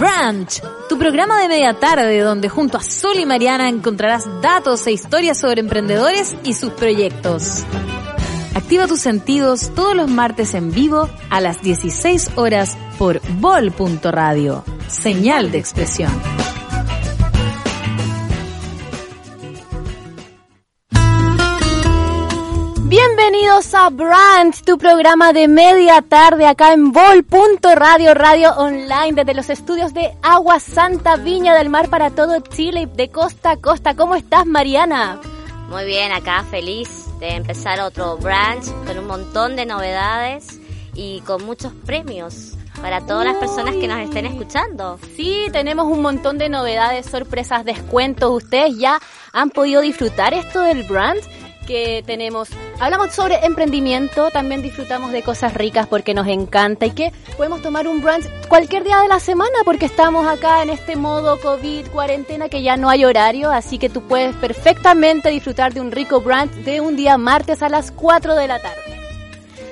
[0.00, 4.92] Branch, tu programa de media tarde donde junto a Sol y Mariana encontrarás datos e
[4.92, 7.66] historias sobre emprendedores y sus proyectos.
[8.54, 14.64] Activa tus sentidos todos los martes en vivo a las 16 horas por bol.radio.
[14.88, 16.39] Señal de expresión.
[23.60, 29.50] Bienvenidos a Branch, tu programa de media tarde acá en Vol.radio, radio online desde los
[29.50, 33.94] estudios de Agua Santa Viña del Mar para todo Chile de costa a costa.
[33.94, 35.20] ¿Cómo estás, Mariana?
[35.68, 36.88] Muy bien, acá feliz
[37.18, 40.58] de empezar otro Branch con un montón de novedades
[40.94, 44.98] y con muchos premios para todas las personas que nos estén escuchando.
[45.16, 48.42] Sí, tenemos un montón de novedades, sorpresas, descuentos.
[48.42, 48.98] Ustedes ya
[49.34, 51.22] han podido disfrutar esto del Branch
[51.70, 52.48] que tenemos.
[52.80, 57.86] Hablamos sobre emprendimiento, también disfrutamos de cosas ricas porque nos encanta y que podemos tomar
[57.86, 62.48] un brunch cualquier día de la semana porque estamos acá en este modo COVID, cuarentena,
[62.48, 66.50] que ya no hay horario, así que tú puedes perfectamente disfrutar de un rico brunch
[66.50, 68.90] de un día martes a las 4 de la tarde.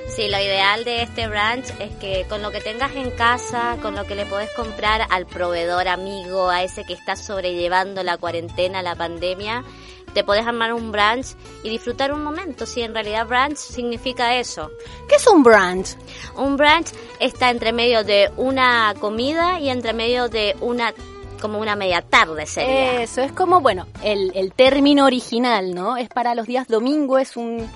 [0.07, 3.95] Sí, lo ideal de este brunch es que con lo que tengas en casa, con
[3.95, 8.81] lo que le podés comprar al proveedor amigo, a ese que está sobrellevando la cuarentena,
[8.81, 9.65] la pandemia,
[10.09, 12.65] te podés armar un brunch y disfrutar un momento.
[12.65, 14.71] Si en realidad brunch significa eso.
[15.07, 15.95] ¿Qué es un brunch?
[16.35, 16.87] Un brunch
[17.19, 20.93] está entre medio de una comida y entre medio de una
[21.41, 23.01] como una media tarde sería.
[23.01, 25.95] Eso es como, bueno, el, el término original, ¿no?
[25.95, 27.69] Es para los días domingo, es un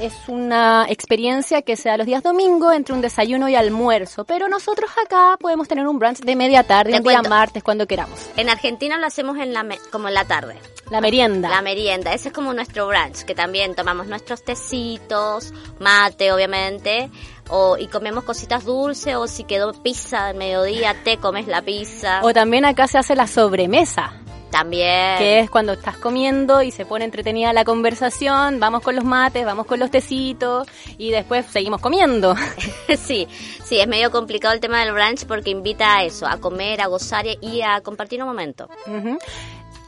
[0.00, 4.48] es una experiencia que se da los días domingo entre un desayuno y almuerzo, pero
[4.48, 8.18] nosotros acá podemos tener un brunch de media tarde, un día martes, cuando queramos.
[8.36, 10.56] En Argentina lo hacemos en la como en la tarde.
[10.90, 11.50] La merienda.
[11.50, 17.10] La merienda, ese es como nuestro brunch, que también tomamos nuestros tecitos, mate obviamente,
[17.50, 22.20] o, y comemos cositas dulces, o si quedó pizza al mediodía, te comes la pizza.
[22.22, 24.12] O también acá se hace la sobremesa.
[24.50, 25.18] También.
[25.18, 29.44] Que es cuando estás comiendo y se pone entretenida la conversación, vamos con los mates,
[29.44, 30.66] vamos con los tecitos
[30.96, 32.34] y después seguimos comiendo.
[32.96, 33.28] sí,
[33.64, 36.86] sí, es medio complicado el tema del brunch porque invita a eso, a comer, a
[36.86, 38.68] gozar y a compartir un momento.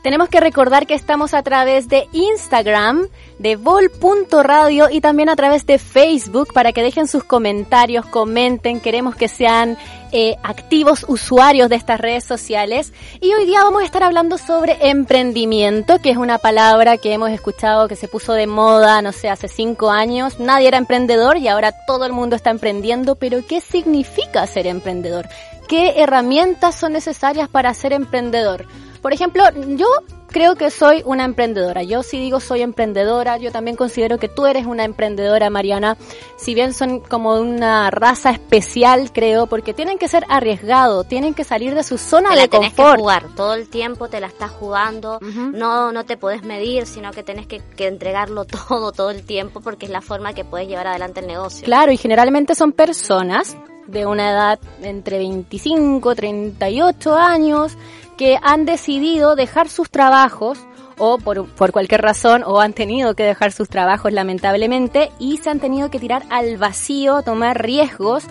[0.03, 3.07] Tenemos que recordar que estamos a través de Instagram,
[3.39, 9.15] de vol.radio y también a través de Facebook para que dejen sus comentarios, comenten, queremos
[9.15, 9.77] que sean
[10.13, 12.93] eh, activos usuarios de estas redes sociales.
[13.21, 17.31] Y hoy día vamos a estar hablando sobre emprendimiento, que es una palabra que hemos
[17.31, 20.41] escuchado que se puso de moda, no sé, hace cinco años.
[20.41, 25.29] Nadie era emprendedor y ahora todo el mundo está emprendiendo, pero ¿qué significa ser emprendedor?
[25.69, 28.67] ¿Qué herramientas son necesarias para ser emprendedor?
[29.03, 29.45] Por ejemplo,
[29.77, 29.87] yo
[30.31, 31.83] creo que soy una emprendedora.
[31.83, 35.97] Yo si digo soy emprendedora, yo también considero que tú eres una emprendedora, Mariana.
[36.37, 41.45] Si bien son como una raza especial, creo, porque tienen que ser arriesgados, tienen que
[41.45, 42.97] salir de su zona de confort.
[42.97, 45.19] Que jugar todo el tiempo, te la estás jugando.
[45.21, 49.61] No, no te puedes medir, sino que tienes que, que entregarlo todo, todo el tiempo,
[49.61, 51.65] porque es la forma que puedes llevar adelante el negocio.
[51.65, 57.77] Claro, y generalmente son personas de una edad entre 25, 38 años
[58.21, 60.59] que han decidido dejar sus trabajos
[60.99, 65.49] o por, por, cualquier razón o han tenido que dejar sus trabajos lamentablemente y se
[65.49, 68.25] han tenido que tirar al vacío, tomar riesgos.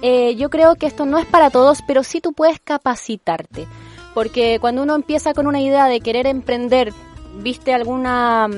[0.00, 3.66] Eh, yo creo que esto no es para todos, pero sí tú puedes capacitarte.
[4.14, 6.94] Porque cuando uno empieza con una idea de querer emprender,
[7.42, 8.48] viste alguna,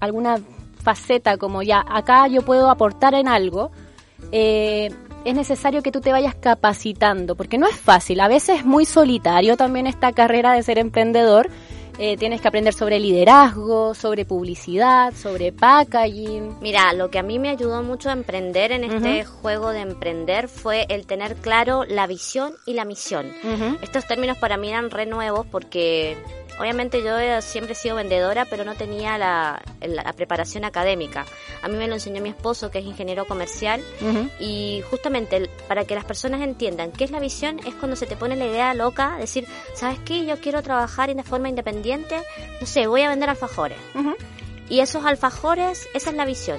[0.00, 0.38] alguna
[0.82, 3.70] faceta como ya, acá yo puedo aportar en algo,
[4.32, 4.90] eh,
[5.26, 8.84] es necesario que tú te vayas capacitando, porque no es fácil, a veces es muy
[8.84, 11.50] solitario también esta carrera de ser emprendedor.
[11.98, 16.58] Eh, tienes que aprender sobre liderazgo, sobre publicidad, sobre packaging.
[16.60, 20.48] Mira, lo que a mí me ayudó mucho a emprender en este juego de emprender
[20.48, 23.32] fue el tener claro la visión y la misión.
[23.80, 26.16] Estos términos para mí eran re nuevos porque
[26.58, 29.62] obviamente yo siempre he sido vendedora, pero no tenía la,
[30.16, 31.26] preparación académica.
[31.62, 33.82] A mí me lo enseñó mi esposo, que es ingeniero comercial,
[34.40, 38.16] y justamente para que las personas entiendan qué es la visión es cuando se te
[38.16, 40.24] pone la idea loca, decir, ¿sabes qué?
[40.24, 41.85] Yo quiero trabajar de forma independiente,
[42.60, 43.78] no sé, voy a vender alfajores.
[44.68, 46.58] Y esos alfajores, esa es la visión.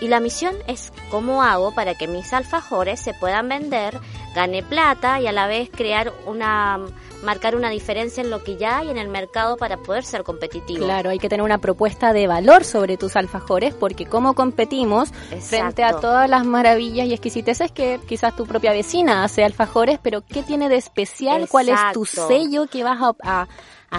[0.00, 3.98] Y la misión es cómo hago para que mis alfajores se puedan vender,
[4.34, 6.80] gane plata y a la vez crear una
[7.22, 10.86] marcar una diferencia en lo que ya hay en el mercado para poder ser competitivo.
[10.86, 15.10] Claro, hay que tener una propuesta de valor sobre tus alfajores porque cómo competimos
[15.40, 20.22] frente a todas las maravillas y exquisiteces que quizás tu propia vecina hace alfajores, pero
[20.22, 21.46] ¿qué tiene de especial?
[21.48, 23.48] ¿Cuál es tu sello que vas a, a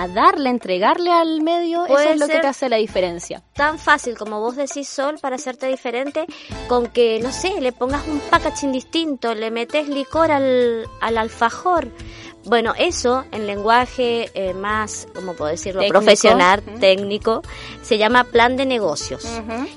[0.08, 3.44] darle, entregarle al medio, eso es lo que te hace la diferencia.
[3.54, 6.26] Tan fácil como vos decís, Sol, para hacerte diferente,
[6.68, 11.90] con que, no sé, le pongas un packaging distinto, le metes licor al, al alfajor,
[12.46, 17.42] bueno, eso en lenguaje eh, más, ¿cómo puedo decirlo?, profesional, técnico,
[17.82, 19.26] se llama plan de negocios,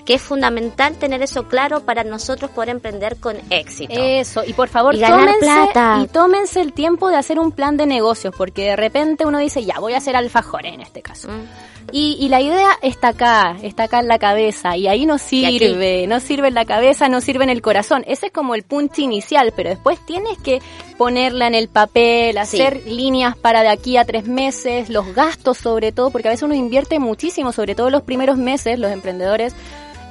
[0.05, 3.95] que es fundamental tener eso claro para nosotros poder emprender con éxito.
[3.97, 5.73] Eso, y por favor, tómense,
[6.03, 9.65] y tómense el tiempo de hacer un plan de negocios, porque de repente uno dice,
[9.65, 11.29] ya, voy a hacer alfajores en este caso.
[11.29, 11.75] Mm.
[11.93, 16.19] Y, la idea está acá, está acá en la cabeza, y ahí no sirve, no
[16.19, 18.05] sirve en la cabeza, no sirve en el corazón.
[18.07, 20.61] Ese es como el punto inicial, pero después tienes que
[20.97, 25.93] ponerla en el papel, hacer líneas para de aquí a tres meses, los gastos sobre
[25.93, 29.55] todo, porque a veces uno invierte muchísimo, sobre todo los primeros meses, los emprendedores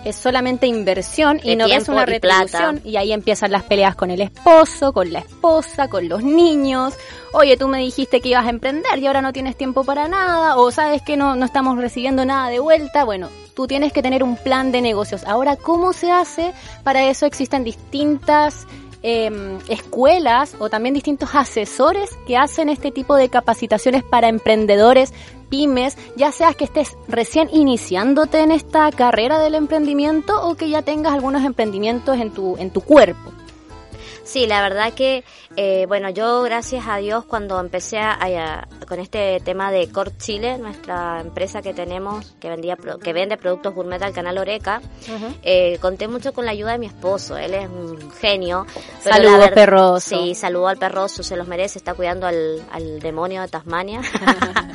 [0.04, 4.22] es solamente inversión y no es una retribución y, ahí empiezan las peleas con el
[4.22, 6.94] esposo, con la esposa, con los niños.
[7.32, 10.58] Oye, tú me dijiste que ibas a emprender y ahora no tienes tiempo para nada
[10.58, 13.06] o sabes que no, no estamos recibiendo nada de vuelta.
[13.06, 15.24] Bueno, tú tienes que tener un plan de negocios.
[15.26, 16.54] Ahora, ¿cómo se hace?
[16.84, 18.68] Para eso existen distintas
[19.06, 25.14] Em, escuelas o también distintos asesores que hacen este tipo de capacitaciones para emprendedores,
[25.50, 30.84] pymes, ya seas que estés recién iniciándote en esta carrera del emprendimiento o que ya
[30.84, 33.34] tengas algunos emprendimientos en tu, en tu cuerpo.
[34.24, 35.24] Sí, la verdad que,
[35.58, 40.58] eh, bueno, yo gracias a Dios cuando empecé a, con este tema de Cort Chile,
[40.58, 44.82] nuestra empresa que tenemos, que vendía que vende productos gourmet al canal Oreca,
[45.44, 48.66] eh, conté mucho con la ayuda de mi esposo, él es un genio.
[49.02, 50.10] Saludos, perroso.
[50.10, 54.02] Sí, saludo al perroso, se los merece, está cuidando al, al demonio de Tasmania.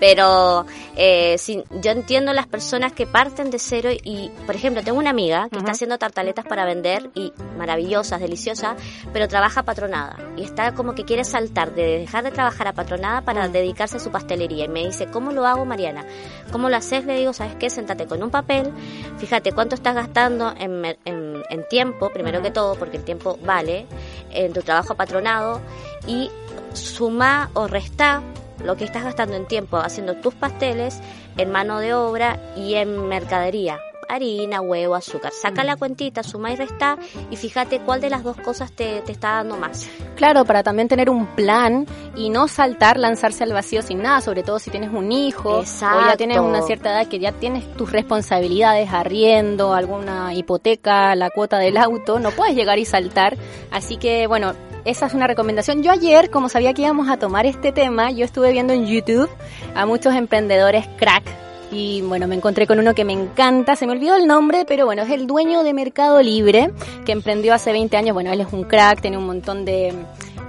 [0.00, 0.64] Pero
[0.96, 1.36] eh,
[1.82, 5.58] yo entiendo las personas que parten de cero y, por ejemplo, tengo una amiga que
[5.58, 8.67] está haciendo tartaletas para vender y maravillosas, deliciosas,
[9.12, 13.22] pero trabaja patronada y está como que quiere saltar de dejar de trabajar a patronada
[13.22, 14.64] para dedicarse a su pastelería.
[14.64, 16.04] Y me dice, ¿cómo lo hago, Mariana?
[16.52, 17.04] ¿Cómo lo haces?
[17.04, 17.70] Le digo, ¿sabes qué?
[17.70, 18.72] Sentate con un papel,
[19.18, 23.86] fíjate cuánto estás gastando en, en, tiempo, primero que todo, porque el tiempo vale,
[24.30, 25.60] en tu trabajo patronado
[26.06, 26.30] y
[26.72, 28.22] suma o resta
[28.64, 31.00] lo que estás gastando en tiempo haciendo tus pasteles,
[31.36, 33.78] en mano de obra y en mercadería.
[34.08, 35.32] Harina, huevo, azúcar.
[35.32, 36.98] Saca la cuentita, suma y resta
[37.30, 39.88] y fíjate cuál de las dos cosas te, te, está dando más.
[40.16, 44.42] Claro, para también tener un plan y no saltar, lanzarse al vacío sin nada, sobre
[44.42, 47.92] todo si tienes un hijo o ya tienes una cierta edad que ya tienes tus
[47.92, 53.36] responsabilidades, arriendo, alguna hipoteca, la cuota del auto, no puedes llegar y saltar.
[53.70, 55.82] Así que, bueno, esa es una recomendación.
[55.82, 59.28] Yo ayer, como sabía que íbamos a tomar este tema, yo estuve viendo en YouTube
[59.74, 63.92] a muchos emprendedores crack y bueno, me encontré con uno que me encanta, se me
[63.92, 66.70] olvidó el nombre, pero bueno, es el dueño de Mercado Libre,
[67.04, 69.94] que emprendió hace 20 años, bueno, él es un crack, tiene un montón de...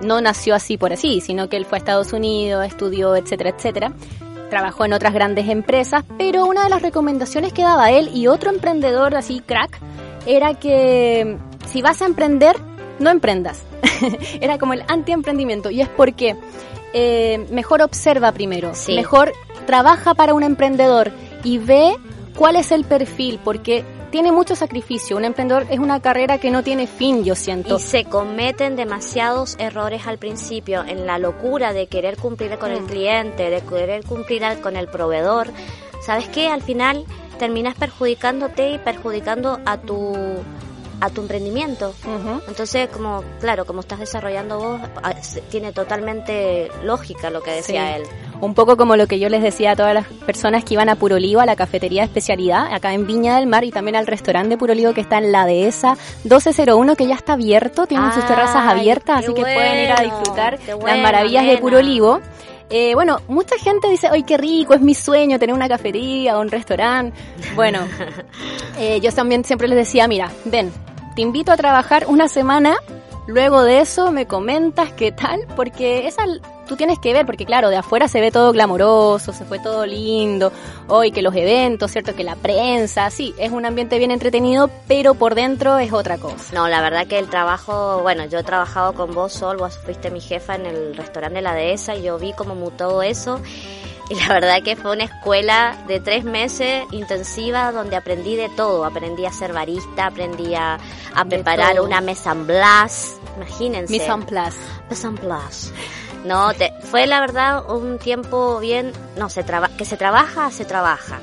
[0.01, 3.91] No nació así por así, sino que él fue a Estados Unidos, estudió, etcétera, etcétera.
[4.49, 8.49] Trabajó en otras grandes empresas, pero una de las recomendaciones que daba él y otro
[8.49, 9.77] emprendedor así crack
[10.25, 11.37] era que
[11.67, 12.55] si vas a emprender,
[12.99, 13.61] no emprendas.
[14.41, 15.69] Era como el anti-emprendimiento.
[15.69, 16.35] Y es porque
[16.93, 19.33] eh, mejor observa primero, mejor
[19.69, 21.11] trabaja para un emprendedor
[21.43, 21.95] y ve
[22.35, 25.15] cuál es el perfil, porque tiene mucho sacrificio.
[25.15, 27.75] Un emprendedor es una carrera que no tiene fin, yo siento.
[27.77, 32.81] Y se cometen demasiados errores al principio en la locura de querer cumplir con el
[32.81, 32.87] mm.
[32.87, 35.49] cliente, de querer cumplir con el proveedor.
[36.03, 36.47] ¿Sabes qué?
[36.47, 37.05] Al final
[37.37, 40.15] terminas perjudicándote y perjudicando a tu
[41.01, 41.93] a tu emprendimiento.
[42.47, 45.13] Entonces, como, claro, como estás desarrollando vos, ah,
[45.49, 48.03] tiene totalmente lógica lo que decía él.
[48.41, 50.95] Un poco como lo que yo les decía a todas las personas que iban a
[50.95, 54.49] Puro a la cafetería de especialidad, acá en Viña del Mar y también al restaurante
[54.49, 58.65] de Puro que está en la dehesa 1201, que ya está abierto, tienen sus terrazas
[58.67, 61.79] abiertas, así que pueden ir a disfrutar las maravillas de Puro
[62.71, 64.75] eh, bueno, mucha gente dice, ¡ay, qué rico!
[64.75, 67.17] Es mi sueño tener una cafetería o un restaurante.
[67.55, 67.79] Bueno,
[68.77, 70.71] eh, yo también siempre les decía, mira, ven,
[71.19, 72.77] te invito a trabajar una semana,
[73.27, 76.23] luego de eso me comentas qué tal, porque esa
[76.69, 79.87] tú tienes que ver, porque claro, de afuera se ve todo glamoroso, se fue todo
[79.87, 80.53] lindo,
[80.87, 85.15] hoy que los eventos, cierto, que la prensa, sí, es un ambiente bien entretenido, pero
[85.15, 86.53] por dentro es otra cosa.
[86.53, 90.11] No, la verdad que el trabajo, bueno, yo he trabajado con vos, Sol, vos fuiste
[90.11, 93.41] mi jefa en el restaurante de la dehesa y yo vi como todo eso
[94.09, 98.83] y la verdad que fue una escuela de tres meses intensiva donde aprendí de todo.
[98.83, 100.79] Aprendí a ser barista, aprendí a,
[101.29, 103.17] preparar una mesa en blas.
[103.37, 103.99] Imagínense.
[103.99, 104.57] Mesa en place.
[104.89, 105.71] Mesa en place.
[106.25, 110.65] No, te, fue la verdad un tiempo bien, no, se traba, que se trabaja, se
[110.65, 111.19] trabaja.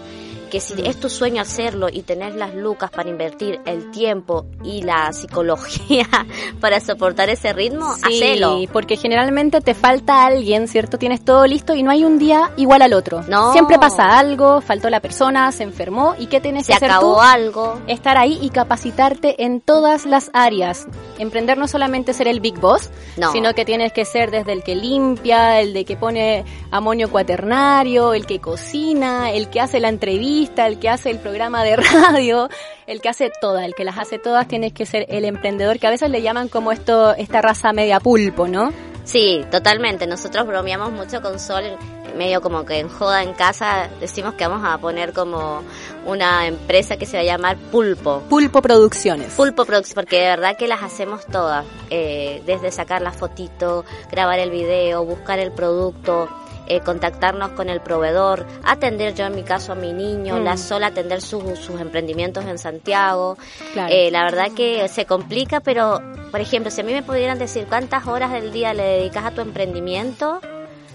[0.46, 4.82] Que si es tu sueño hacerlo y tener las lucas para invertir el tiempo y
[4.82, 6.06] la psicología
[6.60, 8.58] para soportar ese ritmo, sí, hacelo.
[8.72, 10.98] porque generalmente te falta alguien, ¿cierto?
[10.98, 13.22] Tienes todo listo y no hay un día igual al otro.
[13.28, 13.52] No.
[13.52, 17.14] Siempre pasa algo, faltó la persona, se enfermó y ¿qué tienes Se que hacer acabó
[17.14, 17.20] tú?
[17.20, 17.80] algo.
[17.86, 20.86] Estar ahí y capacitarte en todas las áreas.
[21.18, 23.32] Emprender no solamente ser el big boss, No.
[23.32, 28.14] sino que tienes que ser desde el que limpia, el de que pone amonio cuaternario,
[28.14, 30.16] el que cocina, el que hace la entrevista,
[30.56, 32.48] el que hace el programa de radio,
[32.86, 35.86] el que hace todas, el que las hace todas, tienes que ser el emprendedor, que
[35.86, 38.72] a veces le llaman como esto, esta raza media pulpo, ¿no?
[39.04, 40.06] Sí, totalmente.
[40.06, 41.62] Nosotros bromeamos mucho con Sol,
[42.16, 45.62] medio como que en joda en casa, decimos que vamos a poner como
[46.06, 48.22] una empresa que se va a llamar Pulpo.
[48.28, 49.32] Pulpo Producciones.
[49.34, 54.40] Pulpo Prox, porque de verdad que las hacemos todas, eh, desde sacar la fotito, grabar
[54.40, 56.28] el video, buscar el producto,
[56.66, 60.44] eh, contactarnos con el proveedor, atender yo en mi caso a mi niño, Mm.
[60.44, 63.36] la sola atender sus- sus emprendimientos en Santiago.
[63.72, 63.92] Claro.
[63.94, 67.66] Eh, la verdad que se complica, pero por ejemplo, si a mí me pudieran decir
[67.68, 70.40] cuántas horas del día le dedicas a tu emprendimiento,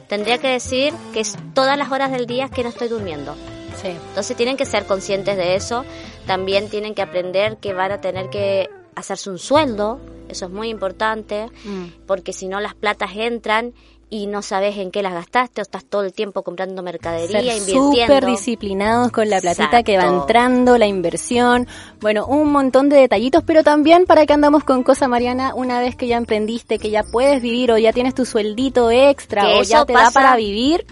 [0.08, 3.36] tendría que decir que es todas las horas del día que no estoy durmiendo.
[3.82, 3.88] Sí.
[3.88, 5.86] Entonces tienen que ser conscientes de eso.
[6.28, 10.00] También tienen que aprender que van a tener que hacerse un sueldo.
[10.28, 11.48] Eso es muy importante.
[11.64, 11.86] Mm.
[12.06, 13.74] Porque si no las platas entran
[14.14, 17.58] y no sabes en qué las gastaste o estás todo el tiempo comprando mercadería, Ser
[17.58, 17.92] invirtiendo.
[17.94, 21.66] súper disciplinados con la platita que va entrando, la inversión,
[22.02, 25.96] bueno, un montón de detallitos, pero también para que andamos con cosa, Mariana, una vez
[25.96, 29.64] que ya emprendiste, que ya puedes vivir o ya tienes tu sueldito extra Que o
[29.64, 30.86] ya te da para vivir,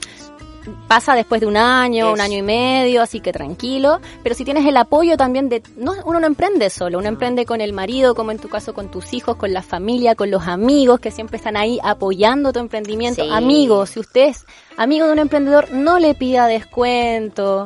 [0.88, 4.66] pasa después de un año, un año y medio, así que tranquilo, pero si tienes
[4.66, 8.32] el apoyo también de, no, uno no emprende solo, uno emprende con el marido, como
[8.32, 11.58] en tu caso con tus hijos, con la familia, con los amigos que siempre están
[11.58, 13.30] ahí apoyando tu emprendimiento, Sí.
[13.32, 14.46] amigos, si usted es
[14.78, 17.66] amigo de un emprendedor, no le pida descuento.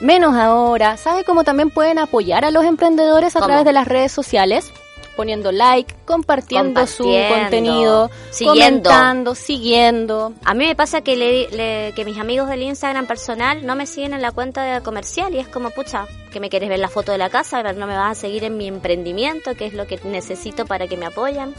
[0.00, 0.96] Menos ahora.
[0.96, 3.46] ¿Sabe cómo también pueden apoyar a los emprendedores a ¿Cómo?
[3.46, 4.72] través de las redes sociales?
[5.16, 8.88] Poniendo like, compartiendo, su contenido, siguiendo.
[8.90, 10.32] comentando, siguiendo.
[10.44, 13.86] A mí me pasa que, le, le- que mis amigos del Instagram personal no me
[13.86, 16.88] siguen en la cuenta de comercial y es como, pucha, que me quieres ver la
[16.88, 19.74] foto de la casa, pero no me vas a seguir en mi emprendimiento, que es
[19.74, 21.54] lo que necesito para que me apoyen.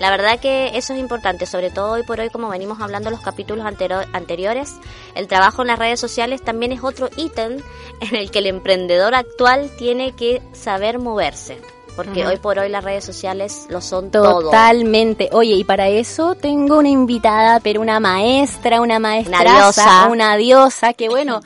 [0.00, 3.14] La verdad que eso es importante, sobre todo hoy por hoy, como venimos hablando en
[3.14, 3.64] los capítulos
[4.12, 4.74] anteriores,
[5.14, 7.58] el trabajo en las redes sociales también es otro ítem
[8.00, 11.58] en el que el emprendedor actual tiene que saber moverse.
[11.96, 14.42] Porque hoy por hoy las redes sociales lo son todo.
[14.42, 15.30] Totalmente.
[15.32, 20.08] Oye, y para eso tengo una invitada, pero una maestra, una maestraza, diosa.
[20.08, 21.40] una diosa, que bueno,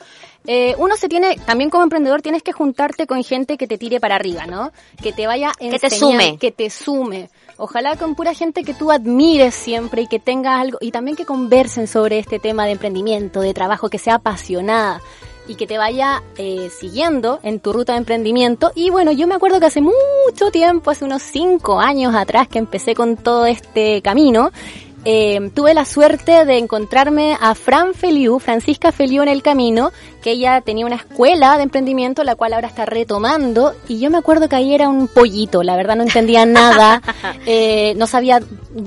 [0.45, 3.99] eh, uno se tiene, también como emprendedor tienes que juntarte con gente que te tire
[3.99, 4.71] para arriba, ¿no?
[5.01, 6.37] Que te vaya Que te sume.
[6.37, 7.29] Que te sume.
[7.57, 11.25] Ojalá con pura gente que tú admires siempre y que tengas algo, y también que
[11.25, 15.01] conversen sobre este tema de emprendimiento, de trabajo, que sea apasionada
[15.51, 18.71] y que te vaya eh, siguiendo en tu ruta de emprendimiento.
[18.73, 22.57] Y bueno, yo me acuerdo que hace mucho tiempo, hace unos cinco años atrás que
[22.57, 24.51] empecé con todo este camino,
[25.03, 29.91] eh, tuve la suerte de encontrarme a Fran Feliu, Francisca Feliu en el camino,
[30.21, 34.19] que ella tenía una escuela de emprendimiento, la cual ahora está retomando, y yo me
[34.19, 37.01] acuerdo que ahí era un pollito, la verdad no entendía nada,
[37.45, 38.39] eh, no sabía,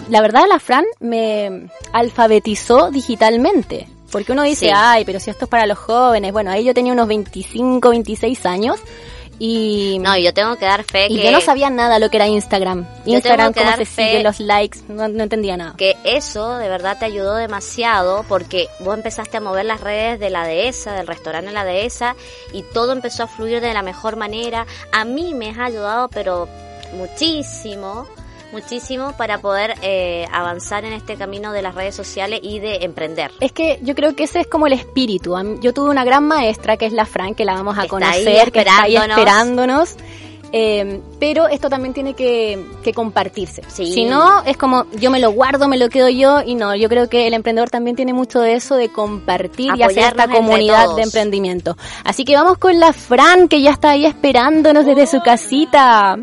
[0.08, 3.88] la verdad la Fran me alfabetizó digitalmente.
[4.10, 4.72] Porque uno dice, Sí.
[4.74, 6.32] ay, pero si esto es para los jóvenes.
[6.32, 8.78] Bueno, ahí yo tenía unos 25, 26 años
[9.40, 11.24] y, No, yo tengo que dar fe y que...
[11.24, 12.86] yo no sabía nada lo que era Instagram.
[13.04, 15.74] Instagram, cómo se sigue, los likes, no, no entendía nada.
[15.76, 20.30] que eso de verdad te ayudó demasiado porque vos empezaste a mover las redes de
[20.30, 22.14] la dehesa, del restaurante La Dehesa
[22.52, 24.66] y todo empezó a fluir de la mejor manera.
[24.92, 26.48] A mí me ha ayudado pero
[26.96, 28.06] muchísimo,
[28.54, 33.32] muchísimo para poder eh, avanzar en este camino de las redes sociales y de emprender.
[33.40, 35.34] Es que yo creo que ese es como el espíritu.
[35.60, 38.10] Yo tuve una gran maestra que es la Fran, que la vamos a Que está
[38.10, 39.96] ahí conocer, que está ahí esperándonos.
[40.56, 43.62] Eh, pero esto también tiene que, que compartirse.
[43.66, 43.92] Sí.
[43.92, 46.88] Si no, es como yo me lo guardo, me lo quedo yo y no, yo
[46.88, 50.94] creo que el emprendedor también tiene mucho de eso de compartir y hacer esta comunidad
[50.94, 51.76] de emprendimiento.
[52.04, 56.16] Así que vamos con la Fran que ya está ahí esperándonos desde su casita.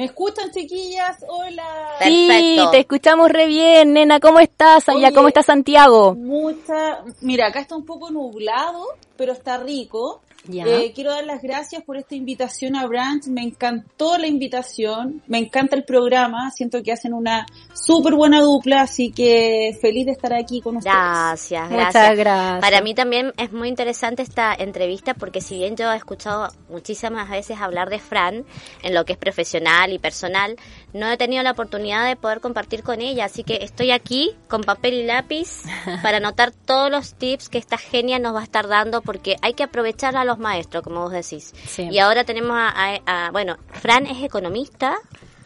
[0.00, 1.22] ¿Me escuchan, chiquillas?
[1.28, 1.62] Hola.
[2.02, 2.70] Sí, Perfecto.
[2.70, 4.18] te escuchamos re bien, nena.
[4.18, 5.08] ¿Cómo estás allá?
[5.08, 5.14] Oye.
[5.14, 6.14] ¿Cómo está Santiago?
[6.14, 7.04] Mucha.
[7.20, 8.86] Mira, acá está un poco nublado,
[9.18, 10.22] pero está rico.
[10.46, 10.64] Ya.
[10.64, 13.26] Eh, quiero dar las gracias por esta invitación a Branch.
[13.26, 15.22] Me encantó la invitación.
[15.26, 16.50] Me encanta el programa.
[16.50, 20.96] Siento que hacen una súper buena dupla, así que feliz de estar aquí con ustedes.
[20.96, 22.16] Gracias, Muchas gracias.
[22.16, 22.60] gracias.
[22.60, 27.28] Para mí también es muy interesante esta entrevista porque si bien yo he escuchado muchísimas
[27.28, 28.46] veces hablar de Fran
[28.82, 30.56] en lo que es profesional y personal,
[30.92, 33.26] no he tenido la oportunidad de poder compartir con ella.
[33.26, 35.62] Así que estoy aquí con papel y lápiz
[36.02, 39.54] para anotar todos los tips que esta genia nos va a estar dando porque hay
[39.54, 41.54] que aprovechar a los maestros, como vos decís.
[41.78, 44.96] Y ahora tenemos a, bueno, Fran es economista,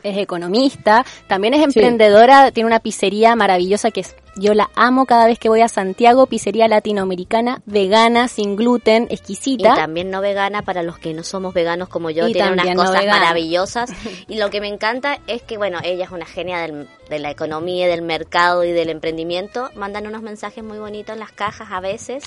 [0.03, 5.27] es economista, también es emprendedora, tiene una pizzería maravillosa que es, yo la amo cada
[5.27, 9.73] vez que voy a Santiago, pizzería latinoamericana, vegana, sin gluten, exquisita.
[9.73, 13.07] Y también no vegana para los que no somos veganos como yo, tiene unas cosas
[13.07, 13.91] maravillosas.
[14.29, 17.31] Y lo que me encanta es que, bueno, ella es una genia del, de la
[17.31, 21.81] economía, del mercado y del emprendimiento, mandan unos mensajes muy bonitos en las cajas a
[21.81, 22.25] veces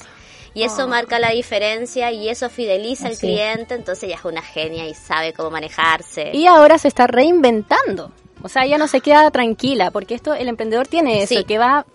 [0.58, 0.88] y eso oh.
[0.88, 5.32] marca la diferencia y eso fideliza al cliente, entonces ella es una genia y sabe
[5.32, 6.32] cómo manejarse.
[6.34, 8.12] Y ahora se está reinventando.
[8.42, 11.86] O sea, ella no se queda tranquila, porque esto el emprendedor tiene eso, que va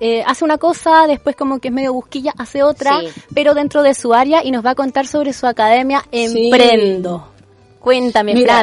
[0.00, 3.00] eh, hace una cosa, después como que es medio busquilla, hace otra,
[3.34, 7.28] pero dentro de su área y nos va a contar sobre su academia Emprendo.
[7.80, 8.62] Cuéntame, mira,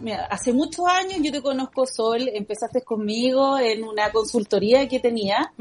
[0.00, 5.52] mira, hace muchos años yo te conozco, Sol, empezaste conmigo en una consultoría que tenía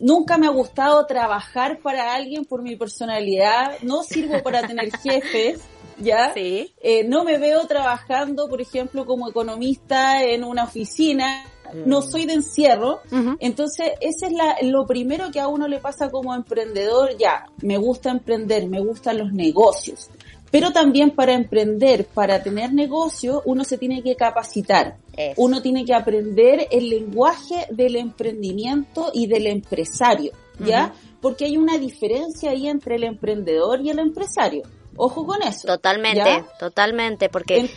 [0.00, 5.60] nunca me ha gustado trabajar para alguien por mi personalidad, no sirvo para tener jefes,
[5.98, 6.32] ¿ya?
[6.34, 6.72] Sí.
[6.82, 11.44] Eh, no me veo trabajando, por ejemplo, como economista en una oficina,
[11.86, 12.02] no mm.
[12.02, 13.00] soy de encierro,
[13.38, 17.76] entonces ese es la, lo primero que a uno le pasa como emprendedor, ya, me
[17.78, 20.10] gusta emprender, me gustan los negocios,
[20.50, 24.96] pero también para emprender, para tener negocio, uno se tiene que capacitar.
[25.36, 30.92] Uno tiene que aprender el lenguaje del emprendimiento y del empresario, ¿ya?
[31.20, 34.62] Porque hay una diferencia ahí entre el emprendedor y el empresario.
[34.96, 35.68] Ojo con eso.
[35.68, 37.70] Totalmente, totalmente, porque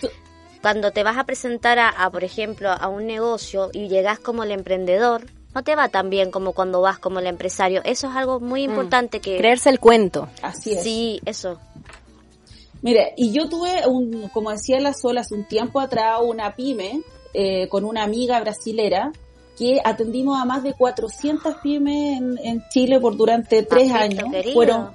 [0.64, 4.52] cuando te vas a presentar a, por ejemplo, a un negocio y llegas como el
[4.52, 7.82] emprendedor, no te va tan bien como cuando vas como el empresario.
[7.84, 8.70] Eso es algo muy mm.
[8.70, 9.38] importante que...
[9.38, 10.30] Creerse el cuento.
[10.42, 10.82] Así es.
[10.82, 11.60] Sí, eso.
[12.82, 17.02] Mire, y yo tuve, un, como decía la Sola, hace un tiempo atrás, una pyme
[17.34, 19.12] eh, con una amiga brasilera
[19.58, 24.24] que atendimos a más de 400 pymes en, Chile por durante tres años.
[24.54, 24.92] Fueron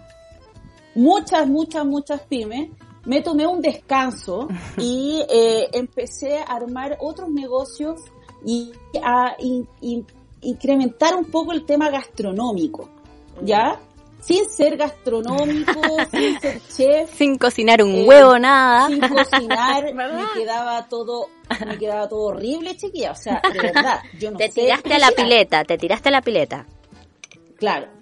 [0.95, 2.71] muchas, muchas, muchas pymes.
[3.05, 8.01] Me tomé un descanso y eh, empecé a armar otros negocios
[8.45, 9.37] y a
[10.41, 12.89] incrementar un poco el tema gastronómico.
[13.43, 13.79] ¿Ya?
[14.21, 17.15] sin ser gastronómico, sin ser chef.
[17.15, 18.89] Sin cocinar un huevo, eh, nada.
[18.89, 21.29] Sin cocinar, me quedaba todo,
[21.67, 23.13] me quedaba todo horrible, chiquilla.
[23.13, 26.23] O sea, de verdad, yo no te tiraste a la pileta, te tiraste a la
[26.23, 26.67] pileta.
[27.57, 27.98] Claro.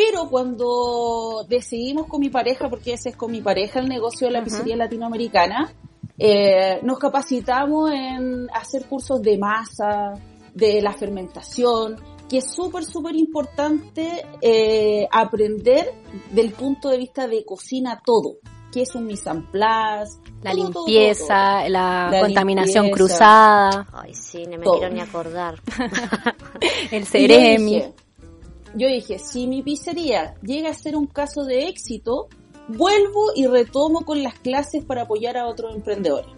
[0.00, 4.32] Pero cuando decidimos con mi pareja, porque ese es con mi pareja el negocio de
[4.32, 5.70] la pizzería latinoamericana,
[6.18, 10.14] eh, nos capacitamos en hacer cursos de masa,
[10.54, 11.96] de la fermentación,
[12.30, 15.92] que es súper, súper importante eh, aprender
[16.30, 18.38] del punto de vista de cocina todo,
[18.72, 23.86] que es un mise en place, la limpieza, la, contaminación cruzada.
[23.92, 25.60] Ay, sí, no me quiero ni acordar.
[26.90, 27.82] El ceremi.
[28.74, 32.28] Yo dije, si mi pizzería llega a ser un caso de éxito,
[32.68, 36.30] vuelvo y retomo con las clases para apoyar a otros emprendedores.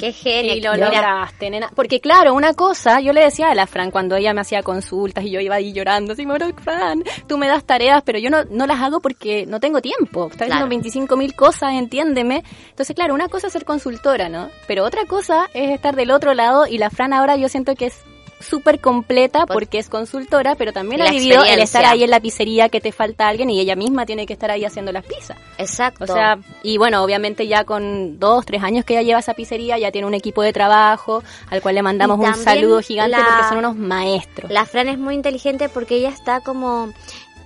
[0.00, 0.54] Qué genio.
[0.54, 1.70] Y lo lograste, nena.
[1.74, 5.24] Porque claro, una cosa, yo le decía a la Fran cuando ella me hacía consultas
[5.24, 6.24] y yo iba ahí llorando, así,
[6.56, 10.28] Fran, tú me das tareas, pero yo no, no las hago porque no tengo tiempo.
[10.30, 12.42] Estás haciendo 25 mil cosas, entiéndeme.
[12.70, 14.48] Entonces, claro, una cosa es ser consultora, ¿no?
[14.66, 17.86] Pero otra cosa es estar del otro lado y la Fran ahora yo siento que
[17.86, 18.02] es
[18.40, 22.68] súper completa porque es consultora, pero también ha vivido el estar ahí en la pizzería
[22.68, 25.36] que te falta alguien y ella misma tiene que estar ahí haciendo las pizzas.
[25.58, 26.04] Exacto.
[26.04, 29.78] O sea, y bueno, obviamente ya con dos, tres años que ella lleva esa pizzería,
[29.78, 33.58] ya tiene un equipo de trabajo al cual le mandamos un saludo gigante porque son
[33.58, 34.50] unos maestros.
[34.50, 36.92] La Fran es muy inteligente porque ella está como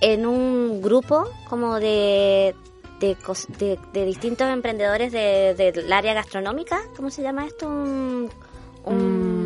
[0.01, 2.55] en un grupo como de
[2.99, 6.79] de, distintos emprendedores del área gastronómica.
[6.95, 7.67] ¿Cómo se llama esto?
[7.67, 9.44] un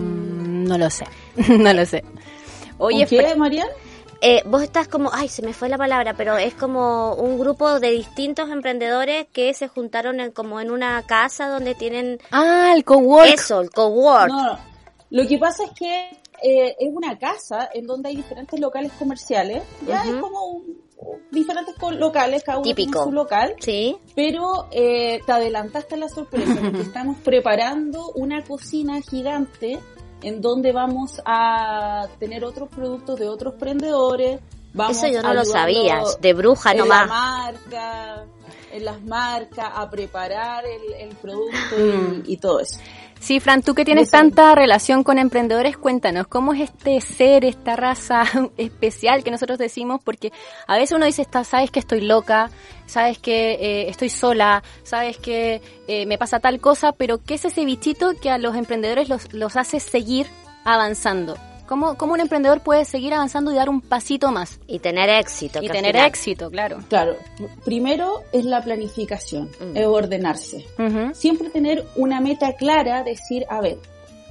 [0.70, 1.06] no lo sé,
[1.50, 2.04] no lo sé.
[2.78, 3.68] Oye, ¿qué, Marian?
[4.22, 7.80] Eh, vos estás como, ay, se me fue la palabra, pero es como un grupo
[7.80, 12.20] de distintos emprendedores que se juntaron en, como en una casa donde tienen...
[12.32, 13.34] Ah, el cowork.
[13.34, 14.30] Eso, el cowork.
[14.30, 14.60] No,
[15.10, 16.10] lo que pasa es que
[16.44, 19.64] eh, es una casa en donde hay diferentes locales comerciales.
[19.88, 20.82] Ya es como un,
[21.32, 22.92] diferentes locales, cada uno Típico.
[22.92, 23.56] tiene su local.
[23.60, 23.98] Sí.
[24.16, 29.80] Pero eh, te adelantaste a la sorpresa porque estamos preparando una cocina gigante
[30.22, 34.40] en donde vamos a tener otros productos de otros prendedores.
[34.74, 37.04] Vamos Eso yo no lo sabía, de bruja nomás.
[37.04, 38.26] En la marca,
[38.72, 42.80] en las marcas, a preparar el, producto y, todo eso.
[43.20, 47.76] Sí, Fran, tú que tienes tanta relación con emprendedores, cuéntanos, ¿cómo es este ser, esta
[47.76, 48.24] raza
[48.58, 50.02] especial que nosotros decimos?
[50.04, 50.32] Porque
[50.68, 52.50] a veces uno dice, sabes que estoy loca,
[52.86, 57.46] sabes que eh, estoy sola, sabes que eh, me pasa tal cosa, pero ¿qué es
[57.46, 60.28] ese bichito que a los emprendedores los, los hace seguir
[60.64, 61.38] avanzando?
[61.70, 64.60] ¿Cómo, ¿Cómo, un emprendedor puede seguir avanzando y dar un pasito más?
[64.66, 65.60] Y tener éxito.
[65.62, 66.80] Y tener éxito, claro.
[66.90, 67.16] Claro.
[67.64, 69.78] Primero es la planificación, mm.
[69.78, 70.66] es ordenarse.
[71.14, 73.78] Siempre tener una meta clara, decir, a ver,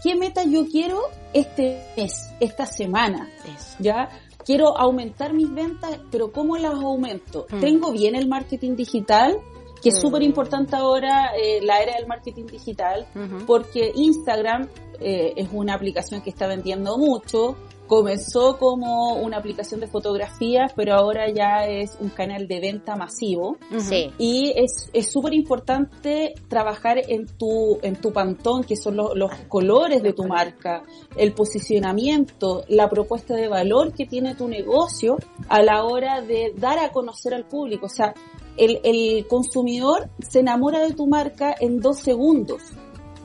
[0.03, 1.01] ¿qué meta yo quiero
[1.33, 3.31] este mes, esta semana?
[3.79, 4.09] ¿Ya?
[4.45, 7.47] Quiero aumentar mis ventas, pero ¿cómo las aumento?
[7.51, 7.61] Mm.
[7.61, 9.39] ¿Tengo bien el marketing digital?
[9.81, 10.01] que es mm.
[10.01, 13.07] súper importante ahora eh, la era del marketing digital,
[13.47, 14.67] porque Instagram
[15.01, 17.57] eh, es una aplicación que está vendiendo mucho,
[17.89, 23.57] comenzó como una aplicación de fotografías, pero ahora ya es un canal de venta masivo.
[23.79, 24.13] Sí.
[24.19, 30.13] Y es súper importante trabajar en tu, en tu pantón, que son los colores de
[30.13, 30.83] tu marca,
[31.17, 35.17] el posicionamiento, la propuesta de valor que tiene tu negocio
[35.49, 37.87] a la hora de dar a conocer al público.
[37.87, 38.13] O sea,
[38.59, 42.63] el, el consumidor se enamora de tu marca en dos segundos.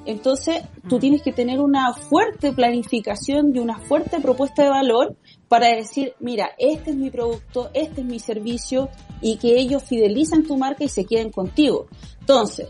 [0.06, 5.16] Entonces, tú tienes que tener una fuerte planificación y una fuerte propuesta de valor
[5.48, 8.90] para decir, mira, este es mi producto, este es mi servicio
[9.22, 11.88] y que ellos fidelicen tu marca y se queden contigo.
[12.20, 12.68] Entonces,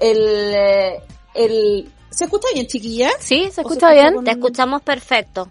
[0.00, 1.02] el, eh,
[1.34, 3.10] el, ¿se escucha bien, chiquilla?
[3.20, 4.24] Sí, se escucha bien.
[4.24, 5.48] Te escuchamos perfecto.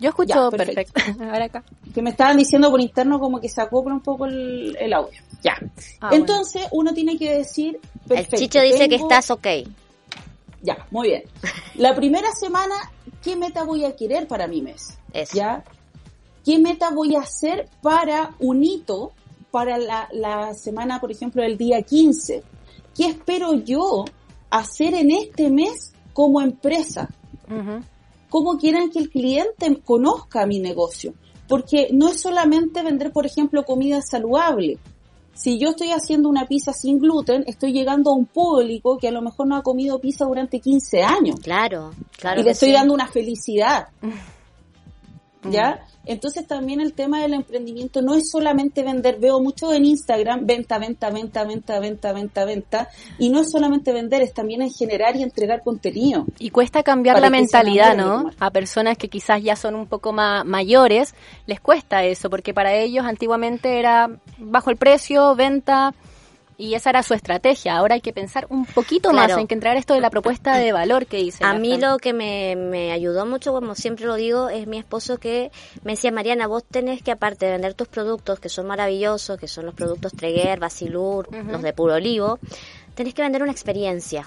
[0.00, 1.00] Yo escucho perfecto.
[1.20, 1.64] Ahora acá.
[1.94, 5.20] Que me estaban diciendo por interno como que se acopla un poco el, audio.
[5.42, 5.56] Ya.
[6.00, 7.80] Ah, Entonces uno tiene que decir.
[8.06, 9.46] Perfecto, el Chicho dice que estás ok.
[10.64, 11.24] Ya, muy bien.
[11.74, 12.74] La primera semana,
[13.22, 14.98] ¿qué meta voy a querer para mi mes?
[15.34, 15.62] ¿Ya?
[16.42, 19.12] ¿Qué meta voy a hacer para un hito
[19.50, 22.42] para la, la semana, por ejemplo, del día 15?
[22.96, 24.06] ¿Qué espero yo
[24.48, 27.08] hacer en este mes como empresa?
[28.30, 31.14] cómo quieren que el cliente conozca mi negocio.
[31.46, 34.78] Porque no es solamente vender, por ejemplo, comida saludable.
[35.34, 39.10] Si yo estoy haciendo una pizza sin gluten, estoy llegando a un público que a
[39.10, 41.40] lo mejor no ha comido pizza durante 15 años.
[41.40, 42.40] Claro, claro.
[42.40, 43.88] Y le estoy dando una felicidad.
[45.50, 45.84] ¿Ya?
[46.06, 50.78] Entonces también el tema del emprendimiento no es solamente vender, veo mucho en Instagram, venta,
[50.78, 52.88] venta, venta, venta, venta, venta, venta,
[53.18, 56.26] y no es solamente vender, es también en generar y entregar contenido.
[56.38, 58.30] Y cuesta cambiar la mentalidad, ¿no?
[58.38, 61.14] A personas que quizás ya son un poco más mayores,
[61.46, 65.94] les cuesta eso, porque para ellos antiguamente era bajo el precio, venta,
[66.56, 67.76] y esa era su estrategia.
[67.76, 70.72] Ahora hay que pensar un poquito más, en que entrar esto de la propuesta de
[70.72, 71.44] valor que hice.
[71.44, 75.18] A mí lo que me, me ayudó mucho, como siempre lo digo, es mi esposo
[75.18, 75.50] que
[75.82, 79.48] me decía, Mariana, vos tenés que aparte de vender tus productos, que son maravillosos, que
[79.48, 82.38] son los productos Treguer, Basilur, los de puro olivo,
[82.94, 84.24] tenés que vender una experiencia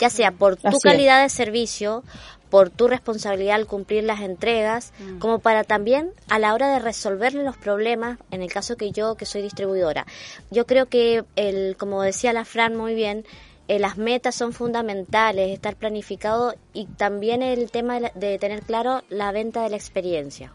[0.00, 2.02] ya sea por tu calidad de servicio,
[2.50, 5.18] por tu responsabilidad al cumplir las entregas, mm.
[5.18, 9.14] como para también a la hora de resolverle los problemas, en el caso que yo,
[9.14, 10.06] que soy distribuidora.
[10.50, 13.24] Yo creo que, el, como decía la Fran muy bien,
[13.70, 19.30] eh, las metas son fundamentales, estar planificado y también el tema de, tener claro la
[19.30, 20.52] venta de la experiencia.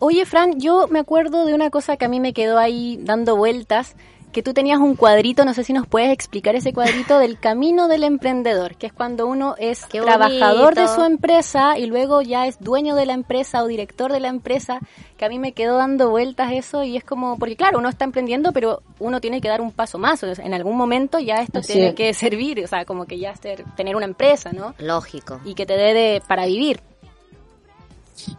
[0.00, 3.36] Oye, Fran, yo me acuerdo de una cosa que a mí me quedó ahí dando
[3.36, 3.94] vueltas
[4.32, 7.86] que tú tenías un cuadrito, no sé si nos puedes explicar ese cuadrito del camino
[7.86, 12.58] del emprendedor, que es cuando uno es trabajador de su empresa y luego ya es
[12.58, 14.80] dueño de la empresa o director de la empresa,
[15.18, 18.04] que a mí me quedó dando vueltas eso y es como, porque claro, uno está
[18.04, 21.94] emprendiendo, pero uno tiene que dar un paso más, en algún momento ya esto tiene
[21.94, 24.74] que servir, o sea, como que ya ser, tener una empresa, ¿no?
[24.78, 25.40] Lógico.
[25.44, 26.80] Y que te dé de, para vivir.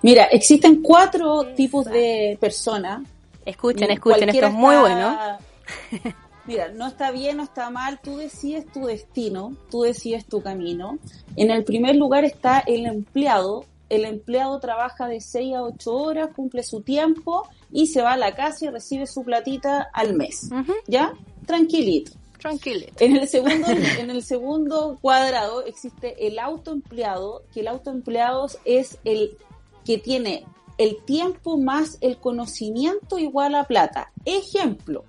[0.01, 3.01] Mira, existen cuatro tipos de personas.
[3.45, 5.17] Escuchen, escuchen, esto es muy bueno
[6.45, 10.99] Mira, no está bien, no está mal, tú decides tu destino, tú decides tu camino.
[11.37, 13.65] En el primer lugar está el empleado.
[13.89, 18.17] El empleado trabaja de 6 a 8 horas, cumple su tiempo y se va a
[18.17, 20.49] la casa y recibe su platita al mes.
[20.87, 21.13] ¿Ya?
[21.45, 22.11] Tranquilito.
[22.39, 22.93] Tranquilito.
[22.99, 29.37] En el segundo, en el segundo cuadrado existe el autoempleado, que el autoempleado es el
[29.85, 30.43] que tiene
[30.77, 34.11] el tiempo más el conocimiento igual a plata.
[34.25, 35.05] Ejemplo,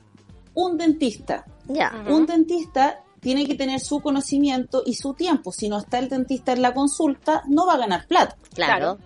[0.54, 1.44] un dentista.
[1.66, 2.04] Ya.
[2.08, 5.50] Un dentista tiene que tener su conocimiento y su tiempo.
[5.50, 8.36] Si no está el dentista en la consulta, no va a ganar plata.
[8.54, 8.98] Claro.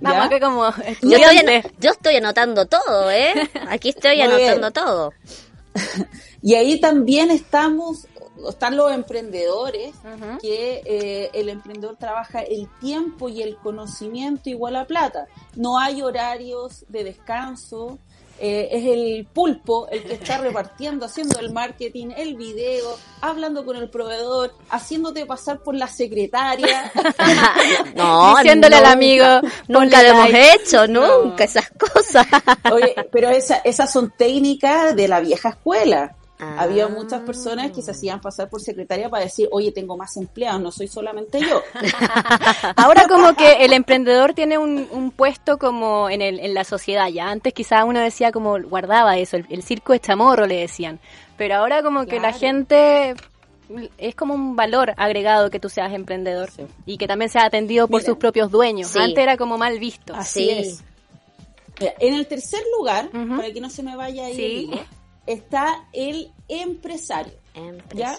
[0.00, 0.64] Vamos que como
[1.02, 3.34] yo estoy, yo estoy, anotando todo, ¿eh?
[3.68, 5.12] Aquí estoy anotando todo.
[6.42, 8.06] y ahí también estamos,
[8.48, 9.94] están los emprendedores,
[10.40, 15.26] que eh, el emprendedor trabaja el tiempo y el conocimiento igual a plata.
[15.56, 17.98] No hay horarios de descanso,
[18.40, 23.76] eh, es el pulpo el que está repartiendo, haciendo el marketing, el video, hablando con
[23.76, 26.90] el proveedor, haciéndote pasar por la secretaria.
[27.94, 29.26] no, diciéndole al amigo,
[29.68, 32.26] nunca lo hemos hecho, nunca esas cosas.
[32.72, 36.16] Oye, pero esa, esas son técnicas de la vieja escuela.
[36.40, 40.60] Había muchas personas que se hacían pasar por secretaria para decir, oye, tengo más empleados,
[40.60, 41.62] no soy solamente yo.
[42.76, 47.30] Ahora como que el emprendedor tiene un, puesto como en, el, en la sociedad, ya
[47.30, 50.98] antes quizás uno decía como guardaba eso, el, circo es chamorro le decían,
[51.36, 53.14] pero ahora como que la gente
[53.98, 56.48] es como un valor agregado que tú seas emprendedor
[56.86, 58.96] y que también sea atendido por sus propios dueños.
[58.96, 60.14] Antes era como mal visto.
[60.14, 60.84] Así es.
[61.78, 64.70] en el tercer lugar, para que no se me vaya ahí
[65.26, 67.34] está el empresario.
[67.94, 68.16] ¿ya?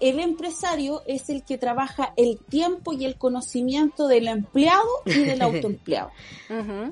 [0.00, 5.42] El empresario es el que trabaja el tiempo y el conocimiento del empleado y del
[5.42, 6.10] autoempleado.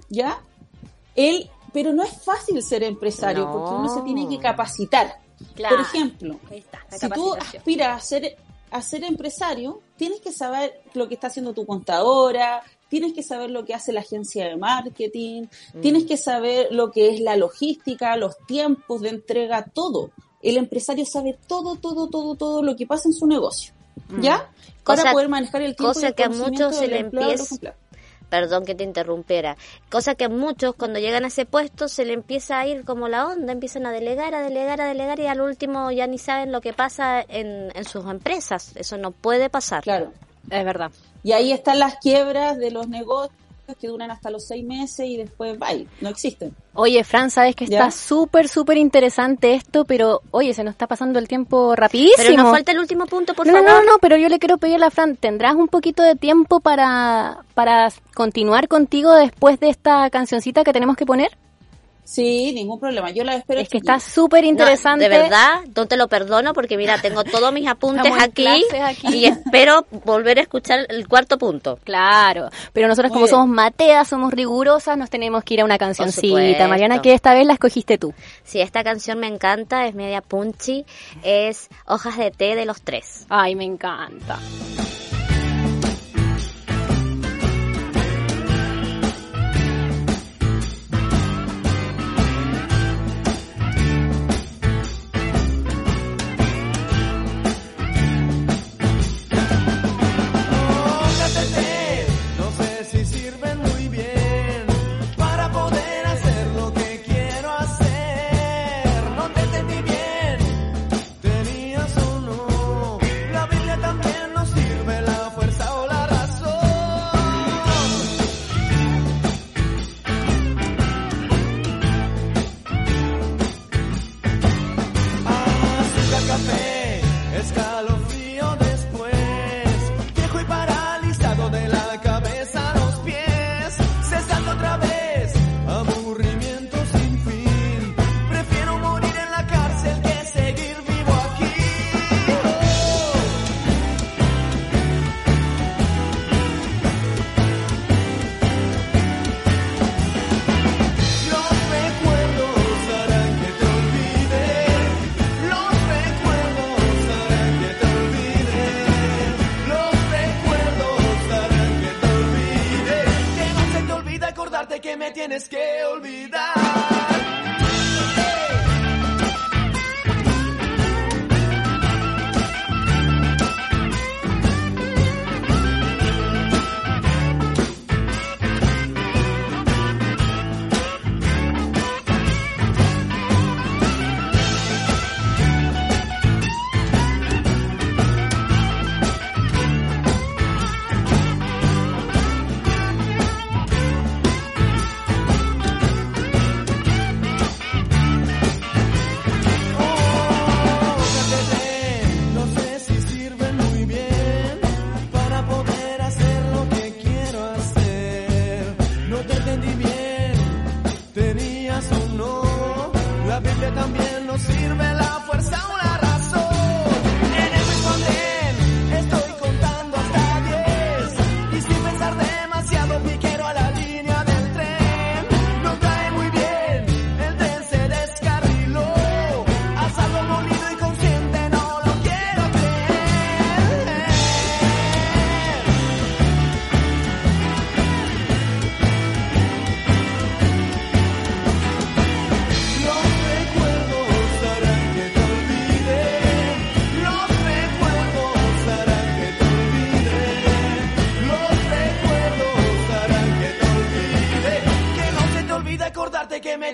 [0.08, 0.40] ¿Ya?
[1.14, 5.18] Él, pero no es fácil ser empresario porque uno se tiene que capacitar.
[5.56, 6.38] Por ejemplo,
[6.90, 8.36] si tú aspiras a ser,
[8.70, 13.50] a ser empresario, tienes que saber lo que está haciendo tu contadora, tienes que saber
[13.50, 15.80] lo que hace la agencia de marketing, mm.
[15.80, 20.10] tienes que saber lo que es la logística, los tiempos de entrega, todo.
[20.42, 23.72] El empresario sabe todo, todo, todo, todo lo que pasa en su negocio.
[24.08, 24.20] Mm.
[24.20, 24.50] ¿Ya?
[24.84, 27.74] Para poder manejar el tiempo cosa que a muchos se le empieza
[28.28, 29.56] perdón que te interrumpiera,
[29.90, 33.08] cosa que a muchos cuando llegan a ese puesto se le empieza a ir como
[33.08, 36.52] la onda, empiezan a delegar, a delegar, a delegar y al último ya ni saben
[36.52, 38.72] lo que pasa en, en sus empresas.
[38.76, 39.82] Eso no puede pasar.
[39.82, 40.12] Claro.
[40.50, 40.90] Es verdad.
[41.22, 43.32] Y ahí están las quiebras de los negocios
[43.74, 46.54] que duran hasta los seis meses y después, bye, no existen.
[46.74, 51.18] Oye, Fran, sabes que está súper, súper interesante esto, pero oye, se nos está pasando
[51.18, 52.16] el tiempo rapidísimo.
[52.16, 53.62] Pero nos falta el último punto, por favor.
[53.62, 56.14] No, no, no, pero yo le quiero pedir a la Fran, ¿tendrás un poquito de
[56.14, 61.36] tiempo para, para continuar contigo después de esta cancioncita que tenemos que poner?
[62.08, 63.10] Sí, ningún problema.
[63.10, 63.60] Yo la espero.
[63.60, 65.10] Es que está súper interesante.
[65.10, 68.48] de verdad, no te lo perdono porque mira, tengo todos mis apuntes aquí,
[69.12, 71.78] y espero volver a escuchar el cuarto punto.
[71.84, 76.66] Claro, pero nosotros como somos mateas, somos rigurosas, nos tenemos que ir a una cancioncita.
[76.66, 78.14] Mariana, que esta vez la escogiste tú.
[78.42, 80.86] Sí, esta canción me encanta, es media punchy,
[81.22, 83.26] es Hojas de té de los tres.
[83.28, 84.38] Ay, me encanta.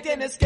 [0.05, 0.37] Dennis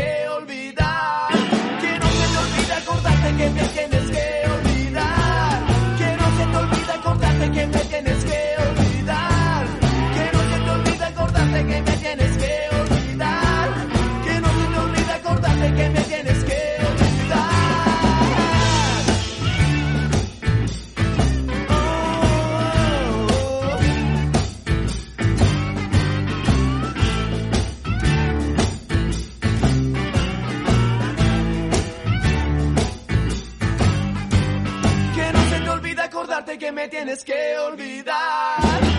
[36.45, 38.98] que me tienes que olvidar.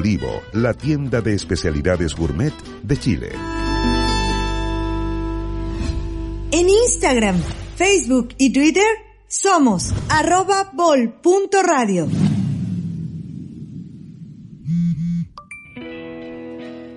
[0.01, 3.29] Olivo, la tienda de especialidades gourmet de Chile.
[6.51, 7.35] En Instagram,
[7.75, 8.83] Facebook y Twitter
[9.27, 12.07] somos arroba bol.radio.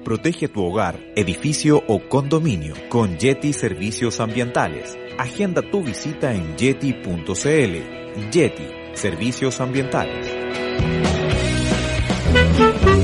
[0.02, 4.96] Protege tu hogar, edificio o condominio con Yeti Servicios Ambientales.
[5.18, 8.30] Agenda tu visita en yeti.cl.
[8.30, 10.63] Yeti, Servicios Ambientales.
[12.34, 13.03] Thank you.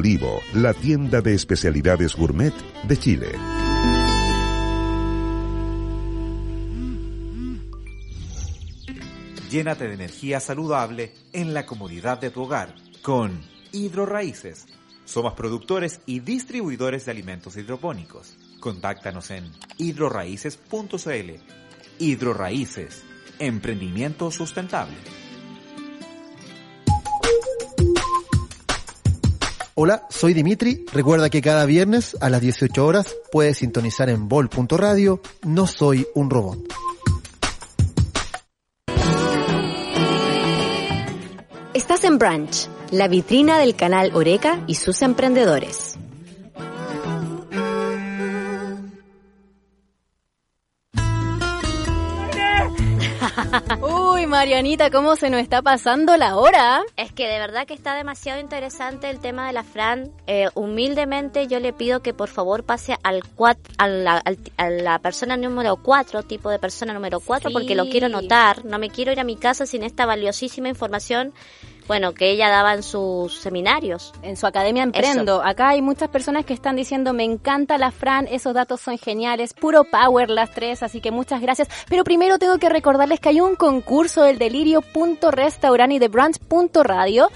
[0.00, 3.32] Olivo, la tienda de especialidades gourmet de Chile.
[9.50, 14.68] Llénate de energía saludable en la comodidad de tu hogar con Hidroraíces.
[15.04, 18.38] Somos productores y distribuidores de alimentos hidropónicos.
[18.58, 21.30] Contáctanos en hidroraíces.cl.
[21.98, 23.04] Hidroraíces,
[23.38, 24.96] emprendimiento sustentable.
[29.82, 30.84] Hola, soy Dimitri.
[30.92, 35.22] Recuerda que cada viernes a las 18 horas puedes sintonizar en bol.radio.
[35.42, 36.58] No soy un robot.
[41.72, 45.96] Estás en Branch, la vitrina del canal Oreca y sus emprendedores.
[54.20, 56.82] Uy, Marianita, ¿cómo se nos está pasando la hora?
[56.98, 60.10] Es que de verdad que está demasiado interesante el tema de la Fran.
[60.26, 64.68] Eh, humildemente yo le pido que por favor pase al cuat, a, la, al- a
[64.68, 67.52] la persona número 4, tipo de persona número 4, Sí.
[67.54, 68.62] porque lo quiero notar.
[68.66, 71.32] No me quiero ir a mi casa sin esta valiosísima información,
[71.86, 74.12] bueno, que ella daba en sus seminarios.
[74.22, 75.42] En su academia Emprendo.
[75.42, 79.54] Acá hay muchas personas que están diciendo, me encanta la Fran, esos datos son geniales,
[79.54, 81.68] puro power las tres, así que muchas gracias.
[81.88, 87.28] Pero primero tengo que recordarles que hay un concurso del delirio.restaurant y de branch.radio.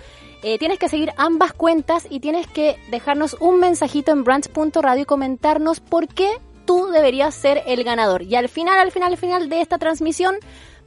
[0.43, 5.07] Eh, tienes que seguir ambas cuentas y tienes que dejarnos un mensajito en branch.radio y
[5.07, 6.29] comentarnos por qué
[6.67, 8.23] tú deberías ser el ganador.
[8.23, 10.37] Y al final, al final, al final de esta transmisión,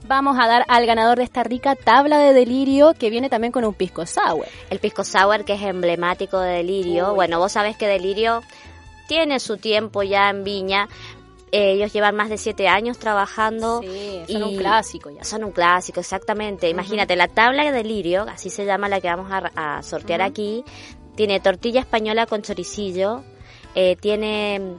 [0.06, 3.66] vamos a dar al ganador de esta rica tabla de delirio que viene también con
[3.66, 4.46] un pisco sour.
[4.70, 7.14] El pisco sour que es emblemático de Delirio.
[7.14, 8.42] Bueno, vos sabés que Delirio
[9.08, 10.88] tiene su tiempo ya en Viña.
[11.52, 13.82] Eh, ellos llevan más de siete años trabajando.
[13.82, 15.24] Sí, son un clásico ya.
[15.24, 16.70] Son un clásico, exactamente.
[16.70, 20.64] Imagínate, la tabla de Delirio, así se llama la que vamos a, a sortear aquí,
[21.16, 23.24] tiene tortilla española con choricillo,
[23.76, 24.76] eh, tiene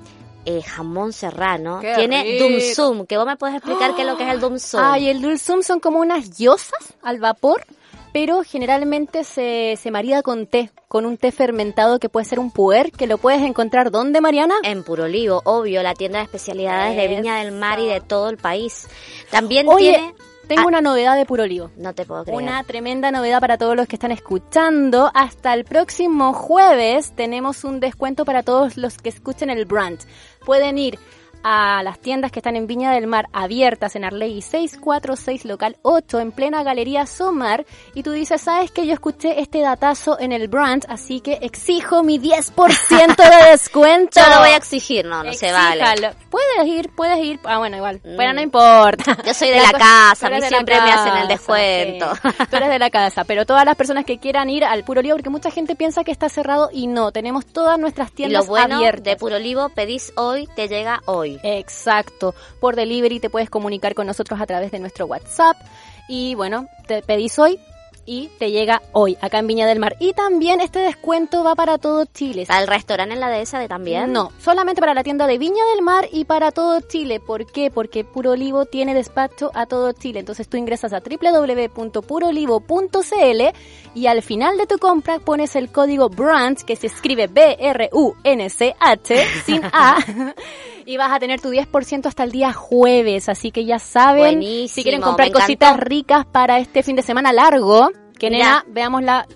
[0.48, 2.44] eh, jamón serrano, ¡Qué tiene rico!
[2.44, 4.80] dum sum, que vos me puedes explicar qué es lo que es el dum sum.
[4.82, 7.66] Ay, el dulzum son como unas yosas al vapor,
[8.14, 12.50] pero generalmente se, se marida con té, con un té fermentado que puede ser un
[12.50, 14.54] puer, que lo puedes encontrar ¿dónde, Mariana?
[14.62, 18.30] En Puro Olivo, obvio, la tienda de especialidades de Viña del Mar y de todo
[18.30, 18.88] el país.
[19.30, 20.14] También Oye, tiene...
[20.48, 21.70] tengo Ah, una novedad de Puro Olivo.
[21.76, 22.37] No te puedo creer.
[22.42, 25.11] Una tremenda novedad para todos los que están escuchando.
[25.14, 30.00] Hasta el próximo jueves tenemos un descuento para todos los que escuchen el brand.
[30.44, 30.98] Pueden ir
[31.42, 36.20] a las tiendas que están en Viña del Mar abiertas en Arlegui 646 local 8
[36.20, 37.64] en plena galería Somar
[37.95, 42.03] y tú dices, ¿sabes que Yo escuché este datazo en el brand, así que exijo
[42.03, 44.20] mi 10% de descuento.
[44.20, 45.84] Yo lo voy a exigir, no, no se vale.
[46.30, 47.41] Puedes ir, puedes ir.
[47.45, 48.01] Ah, bueno, igual.
[48.03, 49.16] Pero no importa.
[49.26, 52.14] Yo soy de la casa, a mí siempre me hacen el descuento.
[52.14, 52.28] sí.
[52.51, 55.14] Tú eres de la casa, pero todas las personas que quieran ir al Puro Lío,
[55.16, 58.51] porque mucha gente piensa que está cerrado y no, tenemos todas nuestras Y tiendas lo
[58.51, 59.05] bueno abiertas.
[59.05, 61.28] de Puro Olivo, pedís hoy, te llega hoy.
[61.43, 62.35] Exacto.
[62.61, 65.57] Por delivery te puedes comunicar con nosotros a través de nuestro WhatsApp.
[66.09, 67.61] Y bueno, te pedís hoy
[68.09, 69.96] y te llega hoy, acá en Viña del Mar.
[70.00, 72.46] Y también este descuento va para todo Chile.
[72.48, 74.12] ¿Al restaurante en la dehesa de también?
[74.12, 77.20] No, solamente para la tienda de Viña del Mar y para todo Chile.
[77.20, 77.70] ¿Por qué?
[77.70, 80.20] Porque Puro Olivo tiene despacho a todo Chile.
[80.20, 83.42] Entonces tú ingresas a www.purolivo.cl
[83.94, 89.62] y al final de tu compra pones el código BRUNCH, que se escribe B-R-U-N-C-H, sin
[89.64, 89.98] A,
[90.86, 93.28] y vas a tener tu 10% hasta el día jueves.
[93.28, 97.34] Así que ya saben, Buenísimo, si quieren comprar cositas ricas para este fin de semana
[97.34, 99.27] largo, que nena, veamos la...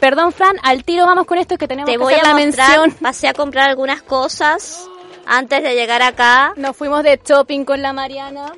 [0.00, 2.44] Perdón, Fran, al tiro vamos con esto que tenemos Te que voy hacer a la
[2.44, 2.98] mostrar, mención.
[3.00, 4.88] pasé a comprar algunas cosas
[5.26, 6.54] antes de llegar acá.
[6.56, 8.52] Nos fuimos de shopping con la Mariana.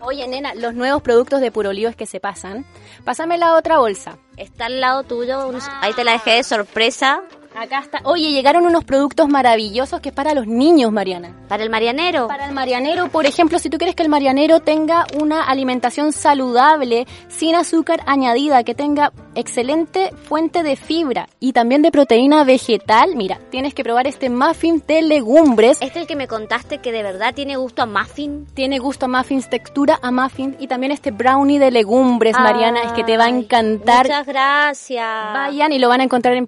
[0.00, 2.64] Oye, nena, los nuevos productos de Puro Lío es que se pasan.
[3.04, 4.18] Pásame la otra bolsa.
[4.36, 7.22] Está al lado tuyo, ahí te la dejé de sorpresa.
[7.56, 8.00] Acá está.
[8.04, 11.34] Oye, llegaron unos productos maravillosos que es para los niños, Mariana.
[11.48, 12.28] Para el Marianero.
[12.28, 17.06] Para el marianero, por ejemplo, si tú quieres que el marianero tenga una alimentación saludable,
[17.28, 23.38] sin azúcar añadida, que tenga excelente fuente de fibra y también de proteína vegetal, mira,
[23.50, 25.78] tienes que probar este muffin de legumbres.
[25.80, 28.46] Este es el que me contaste que de verdad tiene gusto a muffin.
[28.52, 32.92] Tiene gusto a muffins, textura a muffin y también este brownie de legumbres, Mariana, es
[32.92, 34.06] que te va a encantar.
[34.06, 35.32] Muchas gracias.
[35.32, 36.46] Vayan y lo van a encontrar en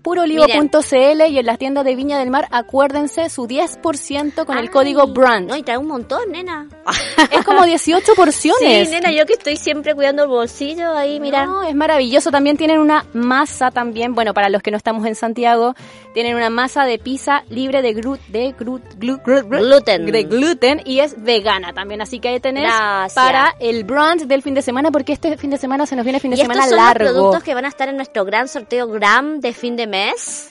[0.98, 5.48] y en las tiendas de Viña del Mar, acuérdense su 10% con el código BRUNCH.
[5.48, 6.68] No, y trae un montón, nena.
[7.30, 8.88] Es como 18 porciones.
[8.88, 11.46] Sí, nena, yo que estoy siempre cuidando el bolsillo ahí, mira.
[11.46, 12.30] No, es maravilloso.
[12.30, 15.74] También tienen una masa también, bueno, para los que no estamos en Santiago,
[16.14, 20.06] tienen una masa de pizza libre de, gru- de glu- glu- glu- Gluten.
[20.06, 22.00] de gluten y es vegana también.
[22.02, 23.14] Así que ahí tenés Gracias.
[23.14, 26.18] para el brunch del fin de semana, porque este fin de semana se nos viene
[26.20, 27.04] fin de y estos semana son largo.
[27.04, 30.48] los productos que van a estar en nuestro gran sorteo Gram de fin de mes.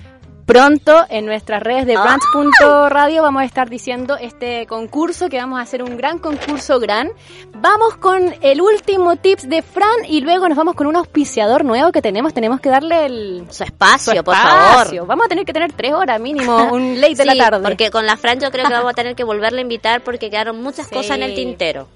[0.48, 5.62] Pronto en nuestras redes de brunch.radio vamos a estar diciendo este concurso, que vamos a
[5.64, 7.10] hacer un gran concurso gran.
[7.56, 11.91] Vamos con el último tips de Fran y luego nos vamos con un auspiciador nuevo
[11.91, 12.34] que tenemos.
[12.34, 15.06] Tenemos que darle el Su espacio, su por favor.
[15.06, 17.62] Vamos a tener que tener tres horas mínimo, un late de la tarde.
[17.68, 20.30] Porque con la Fran yo creo que vamos a tener que volverle a invitar porque
[20.30, 20.95] quedaron muchas Sí.
[20.95, 21.89] cosas en el tintero.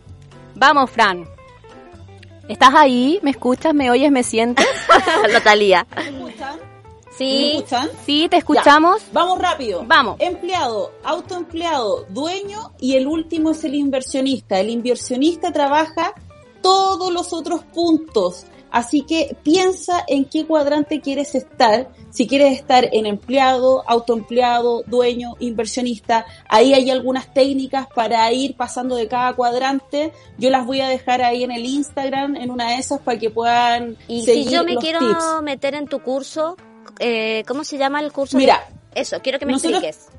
[0.56, 1.26] Vamos, Fran.
[2.49, 3.18] ¿Estás ahí?
[3.22, 3.74] ¿Me escuchas?
[3.74, 4.12] ¿Me oyes?
[4.12, 4.68] ¿Me sientes?
[5.32, 5.88] Natalia.
[7.22, 7.82] ¿Me escuchan?
[7.84, 7.88] ¿Me Sí.
[7.88, 7.89] escuchan?
[8.05, 9.01] Sí, te escuchamos.
[9.01, 9.84] Ya, vamos rápido.
[9.88, 10.15] Vamos.
[10.19, 14.59] Empleado, autoempleado, dueño y el último es el inversionista.
[14.59, 16.13] El inversionista trabaja
[16.61, 18.45] todos los otros puntos.
[18.74, 21.89] Así que piensa en qué cuadrante quieres estar.
[22.09, 28.95] Si quieres estar en empleado, autoempleado, dueño, inversionista, ahí hay algunas técnicas para ir pasando
[28.95, 30.13] de cada cuadrante.
[30.38, 33.30] Yo las voy a dejar ahí en el Instagram, en una de esas, para que
[33.30, 35.41] puedan Y seguir si yo me los quiero tips.
[35.43, 36.55] meter en tu curso,
[36.99, 38.38] eh, ¿cómo se llama el curso?
[38.38, 40.09] Mira, Eso, quiero que me expliques.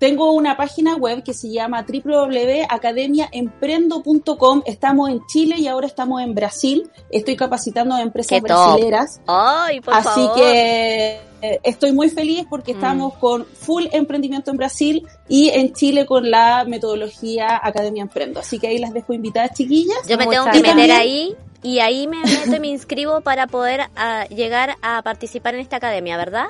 [0.00, 4.62] Tengo una página web que se llama www.academiaemprendo.com.
[4.64, 6.90] Estamos en Chile y ahora estamos en Brasil.
[7.10, 9.20] Estoy capacitando a empresas brasileras.
[9.26, 10.36] Ay, por Así favor.
[10.36, 16.06] que eh, estoy muy feliz porque estamos con full emprendimiento en Brasil y en Chile
[16.06, 18.40] con la metodología Academia Emprendo.
[18.40, 19.98] Así que ahí las dejo invitadas, chiquillas.
[20.08, 23.90] Yo me tengo que meter ahí y ahí me meto y me inscribo para poder
[23.96, 26.46] ah, llegar a participar en esta academia, ¿verdad?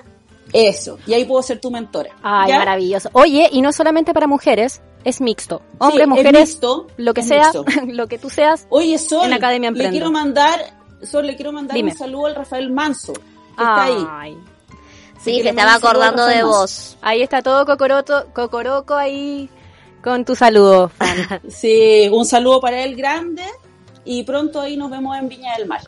[0.52, 0.98] Eso.
[1.06, 2.10] Y ahí puedo ser tu mentora.
[2.22, 2.58] Ay, ¿Ya?
[2.58, 3.08] maravilloso.
[3.12, 5.62] Oye, y no solamente para mujeres, es mixto.
[5.78, 7.64] Hombres, es mujeres, mixto, lo que sea, mixto.
[7.86, 8.66] lo que tú seas.
[8.68, 11.92] Oye, Sol, En Academia le quiero mandar, Sol, le quiero mandar Dime.
[11.92, 13.20] un saludo al Rafael Manso, que
[13.62, 14.06] está ahí.
[14.08, 14.38] Ay.
[15.22, 16.96] Sí, que se estaba acordando de vos.
[17.02, 19.50] Ahí está todo cocoroto, cocoroco ahí
[20.02, 20.90] con tu saludo.
[21.48, 23.44] Sí, un saludo para él grande
[24.04, 25.80] y pronto ahí nos vemos en Viña del Mar.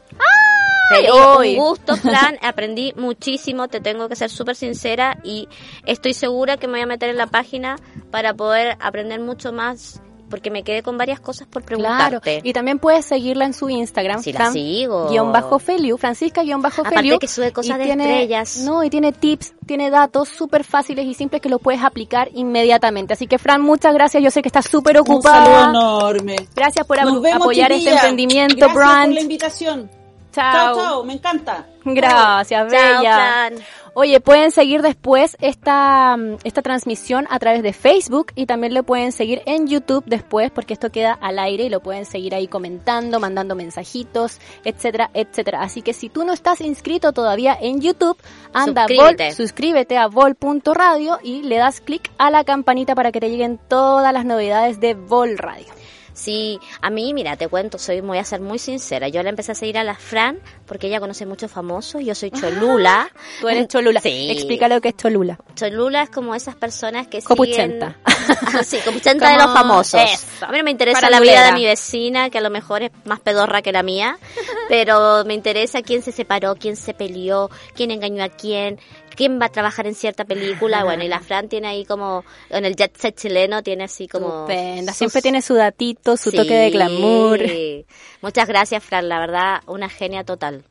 [0.88, 1.50] Feliz, hoy.
[1.50, 2.38] un gusto, Fran.
[2.42, 5.48] Aprendí muchísimo, te tengo que ser súper sincera y
[5.86, 7.76] estoy segura que me voy a meter en la página
[8.10, 10.02] para poder aprender mucho más
[10.32, 11.82] porque me quedé con varias cosas por Claro.
[11.84, 12.40] preguntarte.
[12.42, 14.22] Y también puedes seguirla en su Instagram.
[14.22, 15.10] Sí, la sigo.
[15.10, 17.18] Guión bajo Feliu, Francisca guion bajo Aparte Feliu.
[17.18, 18.56] que sube cosas de tiene- estrellas.
[18.64, 23.12] No, y tiene tips, tiene datos súper fáciles y simples que los puedes aplicar inmediatamente.
[23.12, 24.22] Así que Fran, muchas gracias.
[24.22, 25.68] Yo sé que estás súper Un saludo ocupada.
[25.68, 26.36] enorme.
[26.56, 29.12] Gracias por Nos ap- vemos, apoyar este emprendimiento, Gracias por brand.
[29.12, 30.01] la invitación.
[30.32, 31.66] Chao, chao, me encanta.
[31.84, 33.50] Gracias, Chao, Bella.
[33.94, 38.84] Oye, pueden seguir después esta, mm, esta transmisión a través de Facebook y también lo
[38.84, 42.48] pueden seguir en YouTube después porque esto queda al aire y lo pueden seguir ahí
[42.48, 45.60] comentando, mandando mensajitos, etcétera, etcétera.
[45.60, 48.16] Así que si tú no estás inscrito todavía en YouTube,
[48.54, 49.32] anda a Vol, Suscríbete.
[49.32, 54.12] suscríbete a vol.radio y le das clic a la campanita para que te lleguen todas
[54.14, 55.66] las novedades de Vol Radio.
[56.14, 59.08] Sí, a mí, mira, te cuento, soy, voy a ser muy sincera.
[59.08, 62.04] Yo le empecé a seguir a la Fran porque ella conoce muchos famosos.
[62.04, 63.10] Yo soy Cholula.
[63.40, 64.00] Tú eres Cholula.
[64.00, 64.30] Sí.
[64.30, 65.38] Explica lo que es Cholula.
[65.54, 67.96] Cholula es como esas personas que Copuchenta.
[68.06, 68.64] siguen...
[68.64, 70.00] sí, copuchenta de los Como famosos.
[70.00, 70.46] eso.
[70.46, 72.90] A mí no me interesa la vida de mi vecina, que a lo mejor es
[73.04, 74.18] más pedorra que la mía,
[74.68, 78.78] pero me interesa quién se separó, quién se peleó, quién engañó a quién,
[79.16, 80.84] quién va a trabajar en cierta película.
[80.84, 84.26] Bueno, y la Fran tiene ahí como, en el jet set chileno tiene así como...
[84.48, 84.92] Estupenda.
[84.92, 86.36] sus- Siempre tiene su datito, su Sí.
[86.36, 87.40] toque de glamour.
[88.22, 90.64] Muchas gracias, Fran, la verdad, una genia total.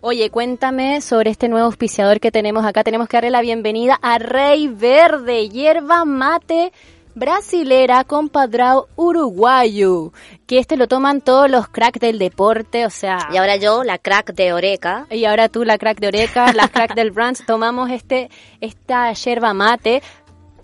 [0.00, 2.84] Oye, cuéntame sobre este nuevo auspiciador que tenemos acá.
[2.84, 6.72] Tenemos que darle la bienvenida a Rey Verde, hierba mate
[7.16, 10.12] brasilera compadrao uruguayo.
[10.46, 13.28] Que este lo toman todos los cracks del deporte, o sea...
[13.32, 15.06] Y ahora yo, la crack de Oreca.
[15.10, 19.54] Y ahora tú, la crack de Oreca, la crack del Branch, tomamos este, esta yerba
[19.54, 20.02] mate.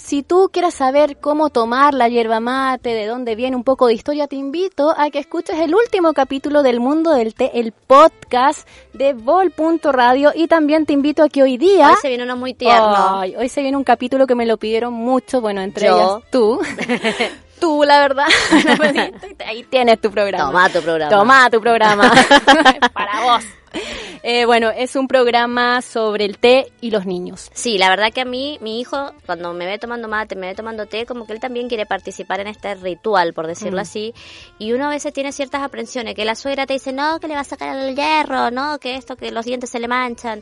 [0.03, 3.95] Si tú quieres saber cómo tomar la yerba mate, de dónde viene un poco de
[3.95, 8.69] historia, te invito a que escuches el último capítulo del Mundo del Té, el podcast
[8.93, 11.91] de Vol.radio y también te invito a que hoy día...
[11.91, 13.21] Hoy se viene uno muy tierno.
[13.21, 15.95] Ay, hoy se viene un capítulo que me lo pidieron mucho, bueno, entre Yo.
[15.97, 16.61] ellas tú.
[17.61, 18.27] tú, la verdad.
[19.47, 20.47] Ahí tienes tu programa.
[20.47, 21.17] Toma tu programa.
[21.17, 22.13] Toma tu programa.
[22.93, 23.45] Para vos.
[24.25, 27.51] Eh, bueno, es un programa sobre el té y los niños.
[27.55, 30.55] Sí, la verdad que a mí, mi hijo, cuando me ve tomando mate, me ve
[30.55, 33.81] tomando té, como que él también quiere participar en este ritual, por decirlo Mm.
[33.83, 34.15] así.
[34.61, 37.35] Y uno a veces tiene ciertas aprensiones, que la suegra te dice, no, que le
[37.35, 40.41] va a sacar el hierro, no, que esto, que los dientes se le manchan.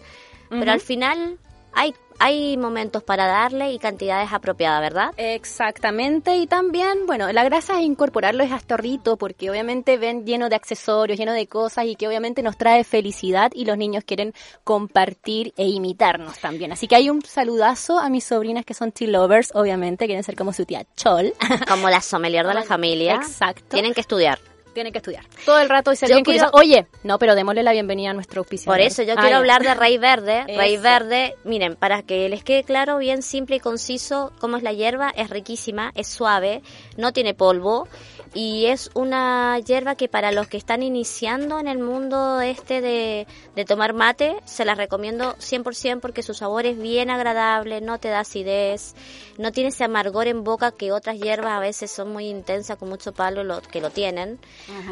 [0.50, 1.38] Pero al final
[1.72, 5.10] hay, hay momentos para darle y cantidades apropiadas, ¿verdad?
[5.16, 10.50] Exactamente, y también, bueno, la grasa es incorporarlo es a estorrito, porque obviamente ven lleno
[10.50, 14.34] de accesorios, lleno de cosas, y que obviamente nos trae felicidad, y los niños quieren
[14.64, 16.72] compartir e imitarnos también.
[16.72, 20.36] Así que hay un saludazo a mis sobrinas que son tea lovers, obviamente, quieren ser
[20.36, 21.32] como su tía Chol.
[21.68, 23.14] Como la sommelier de la familia.
[23.14, 23.64] Exacto.
[23.70, 24.38] Tienen que estudiar.
[24.72, 25.24] Tienen que estudiar.
[25.44, 26.50] Todo el rato y bien quiero-.
[26.52, 28.78] Oye, no, pero démosle la bienvenida a nuestro auspiciador.
[28.78, 30.44] Por eso yo quiero hablar de Rey Verde.
[30.56, 30.76] Rey.
[30.76, 35.10] Verde, miren, para que les quede claro, bien simple y conciso cómo es la hierba,
[35.10, 36.62] es riquísima, es suave,
[36.96, 37.88] no tiene polvo
[38.32, 43.26] y es una hierba que para los que están iniciando en el mundo este de,
[43.56, 48.08] de tomar mate, se las recomiendo 100% porque su sabor es bien agradable, no te
[48.08, 48.94] da acidez,
[49.38, 52.88] no tiene ese amargor en boca que otras hierbas a veces son muy intensas con
[52.88, 54.38] mucho palo lo, que lo tienen.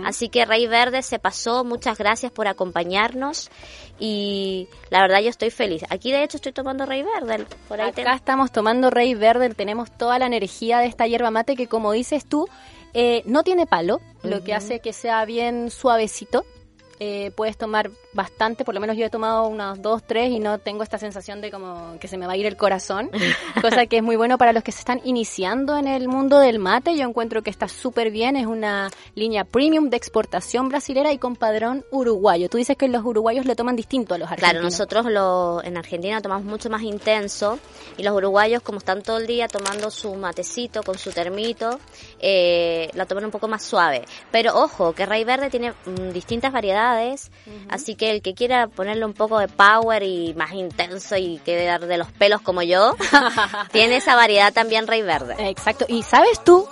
[0.05, 3.51] Así que Rey Verde se pasó, muchas gracias por acompañarnos
[4.01, 5.85] y la verdad yo estoy feliz.
[5.91, 9.51] Aquí de hecho estoy tomando Rey Verde, por ahí te- Acá estamos tomando Rey Verde,
[9.55, 12.49] tenemos toda la energía de esta hierba mate que como dices tú,
[13.01, 16.45] eh, no tiene palo, lo que hace que sea bien suavecito.
[17.01, 20.59] Eh, puedes tomar bastante, por lo menos yo he tomado unas dos, tres y no
[20.59, 23.11] tengo esta sensación de como que se me va a ir el corazón,
[23.63, 26.59] cosa que es muy bueno para los que se están iniciando en el mundo del
[26.59, 26.97] mate.
[26.97, 31.37] Yo encuentro que está súper bien, es una línea premium de exportación brasilera y con
[31.37, 32.49] padrón uruguayo.
[32.49, 34.53] Tú dices que los uruguayos le toman distinto a los argentinos.
[34.53, 37.59] Claro, nosotros lo, en Argentina tomamos mucho más intenso
[37.97, 41.79] y los uruguayos como están todo el día tomando su matecito con su termito,
[42.19, 44.05] eh, la toman un poco más suave.
[44.31, 46.88] Pero ojo, que Rey Verde tiene mm, distintas variedades,
[47.69, 51.87] así que el que quiera ponerle un poco de power y más intenso y quedar
[51.87, 52.97] de los pelos como yo,
[53.73, 55.35] tiene esa variedad también Rey Verde.
[55.39, 55.87] Exacto.
[55.89, 56.67] ¿Y sabes tú?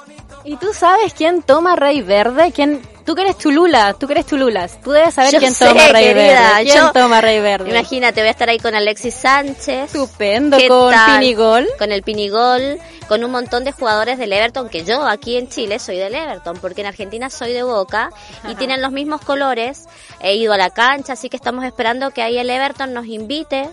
[0.45, 2.53] ¿Y tú sabes quién toma Rey Verde?
[2.53, 2.81] ¿Quién?
[3.07, 4.81] Tú que eres Chulula, tú que eres Chululas.
[4.83, 6.25] Tú debes saber Yo quién sé, toma Rey querida,
[6.57, 6.63] Verde.
[6.65, 7.71] ¿Quién yo- toma Rey Verde?
[7.71, 9.95] Imagínate, voy a estar ahí con Alexis Sánchez.
[9.95, 11.21] Estupendo, ¿Qué con tal?
[11.21, 11.69] Pinigol.
[11.79, 12.79] Con el Pinigol,
[13.09, 16.59] con un montón de jugadores del Everton, que yo aquí en Chile soy del Everton,
[16.61, 18.11] porque en Argentina soy de Boca,
[18.49, 19.85] y tienen los mismos colores.
[20.21, 23.69] He ido a la cancha, así que estamos esperando que ahí el Everton nos invite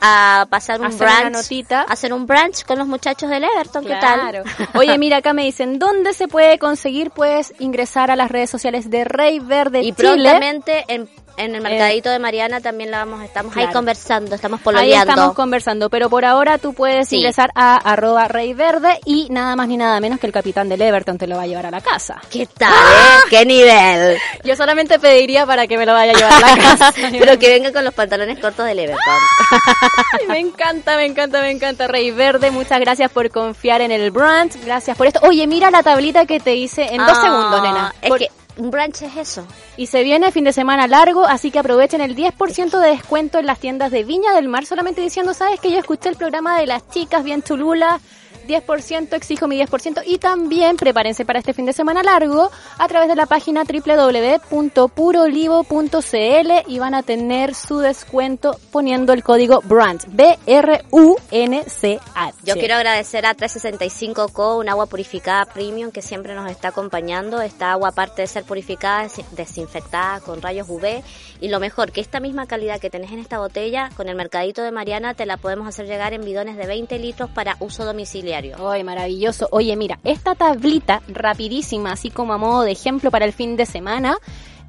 [0.00, 1.32] a pasar un Hacer brunch.
[1.32, 1.80] notita.
[1.82, 4.42] a hacer un brunch con los muchachos del Everton, ¿qué tal?
[4.74, 7.10] Oye, mira, acá me dicen, ¿dónde se puede conseguir?
[7.10, 10.08] Puedes ingresar a las redes sociales de Rey Verde Y Chile.
[10.14, 14.64] prontamente en, en el mercadito de Mariana también la vamos, estamos ahí conversando, estamos Ahí
[14.64, 15.10] pololeando.
[15.12, 17.16] estamos conversando, pero por ahora tú puedes Sí.
[17.16, 20.80] ingresar a arroba Rey Verde y nada más ni nada menos que el capitán del
[20.80, 22.20] Everton te lo va a llevar a la casa.
[22.30, 23.20] ¿Qué tal, eh?
[23.30, 24.16] ¿Qué nivel?
[24.44, 26.94] Yo solamente pediría para que me lo vaya a llevar a la casa.
[27.10, 29.02] Pero que venga con los pantalones cortos del Everton.
[30.20, 32.50] Ay, me encanta, me encanta, me encanta Rey Verde.
[32.52, 34.52] Muchas gracias por confiar en el brand.
[34.64, 35.18] Gracias por esto.
[35.24, 37.94] Oye, mira la tablita que te hice en dos Ah, segundos, nena.
[38.00, 39.46] Es que un brunch es eso.
[39.76, 43.46] Y se viene fin de semana largo, así que aprovechen el 10% de descuento en
[43.46, 46.66] las tiendas de Viña del Mar, solamente diciendo, ¿sabes que yo escuché el programa de
[46.66, 48.00] las chicas bien chulula?
[48.46, 53.08] 10%, exijo mi 10% y también prepárense para este fin de semana largo a través
[53.08, 62.00] de la página www.purolivo.cl y van a tener su descuento poniendo el código BRUNCH, B-R-U-N-C-H.
[62.44, 67.40] Yo quiero agradecer a 365 Co, un agua purificada premium que siempre nos está acompañando.
[67.40, 71.02] Esta agua, aparte de ser purificada, es desinfectada con rayos UV.
[71.40, 74.62] Y lo mejor, que esta misma calidad que tenés en esta botella, con el mercadito
[74.62, 78.33] de Mariana, te la podemos hacer llegar en bidones de 20 litros para uso domiciliario.
[78.70, 79.48] Ay, maravilloso.
[79.50, 83.66] Oye, mira, esta tablita rapidísima, así como a modo de ejemplo para el fin de
[83.66, 84.16] semana,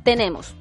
[0.03, 0.53] tenemos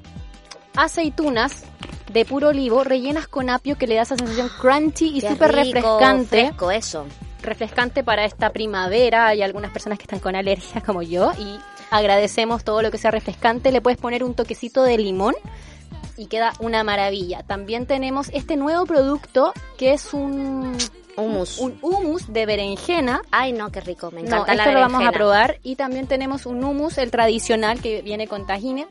[0.75, 1.63] aceitunas
[2.11, 6.45] de puro olivo rellenas con apio que le da esa sensación crunchy y súper refrescante.
[6.45, 7.05] fresco eso.
[7.41, 9.27] refrescante para esta primavera.
[9.27, 11.59] Hay algunas personas que están con alergias como yo y
[11.91, 13.71] agradecemos todo lo que sea refrescante.
[13.71, 15.35] Le puedes poner un toquecito de limón
[16.17, 17.43] y queda una maravilla.
[17.43, 20.77] También tenemos este nuevo producto que es un
[21.17, 21.59] Hummus.
[21.59, 23.21] un hummus de berenjena.
[23.31, 24.11] Ay, no, qué rico.
[24.11, 27.11] Me No, encanta la esto lo vamos a probar y también tenemos un hummus, el
[27.11, 28.87] tradicional que viene con tajine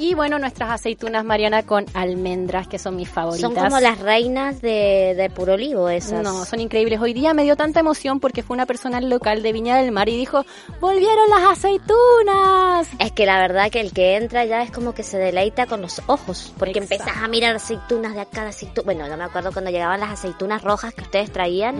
[0.00, 3.42] y bueno, nuestras aceitunas Mariana con almendras que son mis favoritas.
[3.42, 6.22] Son como las reinas de, de puro olivo esas.
[6.22, 6.98] No, son increíbles.
[6.98, 10.08] Hoy día me dio tanta emoción porque fue una persona local de Viña del Mar
[10.08, 10.46] y dijo,
[10.80, 12.88] volvieron las aceitunas.
[12.98, 15.82] Es que la verdad que el que entra ya es como que se deleita con
[15.82, 16.94] los ojos, porque Exacto.
[16.94, 18.86] empezás a mirar aceitunas de acá, de aceitunas.
[18.86, 21.76] Bueno, yo me acuerdo cuando llegaban las aceitunas rojas que ustedes traían.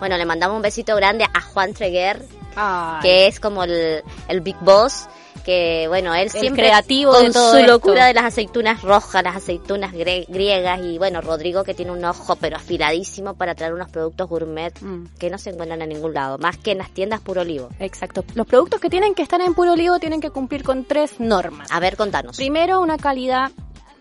[0.00, 2.24] Bueno, le mandamos un besito grande a Juan Treguer,
[2.56, 3.02] Ay.
[3.02, 5.06] que es como el, el Big Boss,
[5.44, 7.72] que bueno, él El siempre creativo con de todo su esto.
[7.72, 12.36] locura de las aceitunas rojas, las aceitunas griegas y bueno, Rodrigo que tiene un ojo
[12.36, 15.06] pero afiladísimo para traer unos productos gourmet Mm.
[15.18, 17.68] que no se encuentran en ningún lado, más que en las tiendas puro olivo.
[17.78, 18.24] Exacto.
[18.34, 21.68] Los productos que tienen que estar en puro olivo tienen que cumplir con tres normas.
[21.70, 22.36] A ver, contanos.
[22.36, 23.50] Primero, una calidad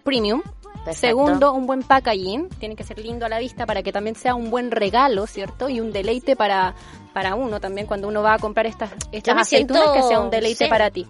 [0.04, 0.42] premium.
[0.84, 1.08] Perfecto.
[1.08, 2.50] Segundo, un buen packaging.
[2.60, 5.70] Tiene que ser lindo a la vista para que también sea un buen regalo, ¿cierto?
[5.70, 6.74] Y un deleite para,
[7.14, 10.32] para uno también cuando uno va a comprar estas, estas aceitunas, siento- que sea un
[10.32, 10.70] deleite sí.
[10.72, 11.06] para ti.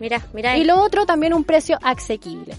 [0.00, 0.56] Mira, mira.
[0.56, 2.54] Y lo otro, también un precio asequible.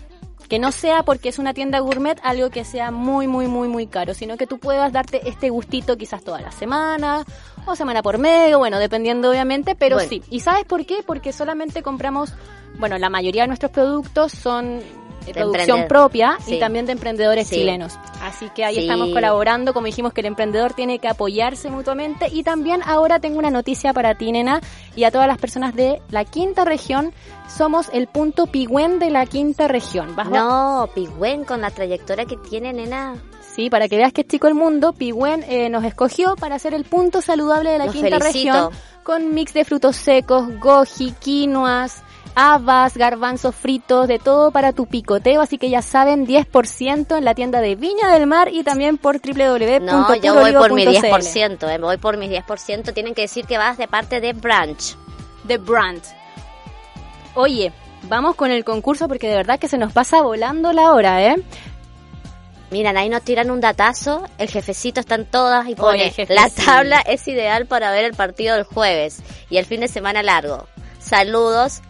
[0.50, 3.86] Que no sea porque es una tienda gourmet algo que sea muy, muy, muy, muy
[3.86, 7.26] caro, sino que tú puedas darte este gustito quizás toda la semana
[7.66, 10.10] o semana por medio, bueno, dependiendo obviamente, pero Bueno.
[10.10, 10.24] sí.
[10.30, 11.04] ¿Y sabes por qué?
[11.06, 12.34] Porque solamente compramos,
[12.80, 14.80] bueno, la mayoría de nuestros productos son
[15.28, 17.56] de producción propia y también de emprendedores Sí.
[17.58, 17.98] chilenos.
[18.22, 18.82] Así que ahí Sí.
[18.82, 23.38] estamos colaborando, como dijimos que el emprendedor tiene que apoyarse mutuamente y también ahora tengo
[23.40, 24.62] una noticia para ti, nena,
[24.96, 27.14] y a todas las personas de la quinta región.
[27.48, 30.16] Somos el punto pigüén de la quinta región.
[30.16, 33.16] ¿Vas a- No, Pigüen con la trayectoria que tiene, nena.
[33.56, 36.74] Sí, para que veas que es chico el mundo, Pigüen eh, nos escogió para hacer
[36.74, 38.54] el punto saludable de la Los quinta felicito.
[38.54, 38.70] región
[39.04, 42.04] con mix de frutos secos, goji, quinoas,
[42.36, 47.36] habas, garbanzos fritos, de todo para tu picoteo, así que ya saben, 10% en la
[47.36, 49.86] tienda de Viña del Mar y también por www.purolivo.cl.
[49.86, 52.94] No, yo voy por mi 10%, eh, voy por mi 10%.
[52.94, 54.96] Tienen que decir que vas de parte de Branch.
[55.48, 56.02] The Brand.
[57.36, 57.72] Oye,
[58.04, 61.36] vamos con el concurso porque de verdad que se nos pasa volando la hora, ¿eh?
[62.70, 66.50] Miran, ahí nos tiran un datazo, el jefecito está en todas y pone, Oye, la
[66.50, 70.68] tabla es ideal para ver el partido del jueves y el fin de semana largo.
[71.00, 71.82] Saludos.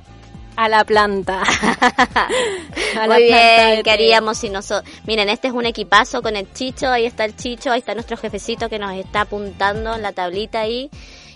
[0.58, 1.44] A la planta.
[3.00, 4.92] A la Muy planta bien, ¿qué haríamos si nosotros...
[5.06, 8.18] Miren, este es un equipazo con el Chicho, ahí está el Chicho, ahí está nuestro
[8.18, 10.90] jefecito que nos está apuntando en la tablita ahí.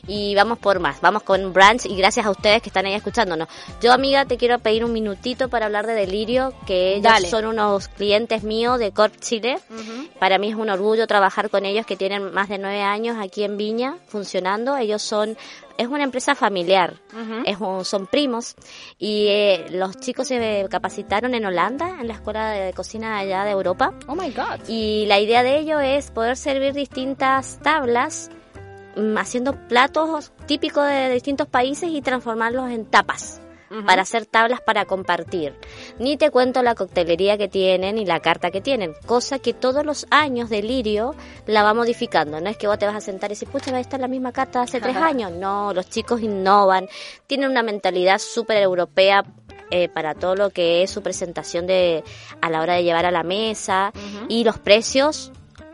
[0.07, 3.47] Y vamos por más, vamos con Branch y gracias a ustedes que están ahí escuchándonos.
[3.81, 7.29] Yo, amiga, te quiero pedir un minutito para hablar de Delirio, que ellos Dale.
[7.29, 9.59] son unos clientes míos de Corp Chile.
[10.19, 13.43] Para mí es un orgullo trabajar con ellos que tienen más de nueve años aquí
[13.43, 14.75] en Viña funcionando.
[14.77, 15.37] Ellos son,
[15.77, 16.95] es una empresa familiar,
[17.45, 18.55] es un- son primos
[18.97, 23.51] y eh, los chicos se capacitaron en Holanda, en la escuela de cocina allá de
[23.51, 23.93] Europa.
[24.07, 24.67] Oh my god.
[24.67, 28.29] Y la idea de ello es poder servir distintas tablas
[29.17, 33.41] haciendo platos típicos de distintos países y transformarlos en tapas
[33.85, 35.55] para hacer tablas para compartir.
[35.97, 39.85] Ni te cuento la coctelería que tienen y la carta que tienen, cosa que todos
[39.85, 41.15] los años de Lirio
[41.45, 42.41] la va modificando.
[42.41, 44.07] No es que vos te vas a sentar y decir, pucha, va a estar la
[44.07, 45.31] misma carta de hace tres años.
[45.31, 46.87] No, los chicos innovan,
[47.27, 49.23] tienen una mentalidad súper europea
[49.69, 52.03] eh, para todo lo que es su presentación de
[52.41, 53.93] a la hora de llevar a la mesa
[54.27, 55.31] y los precios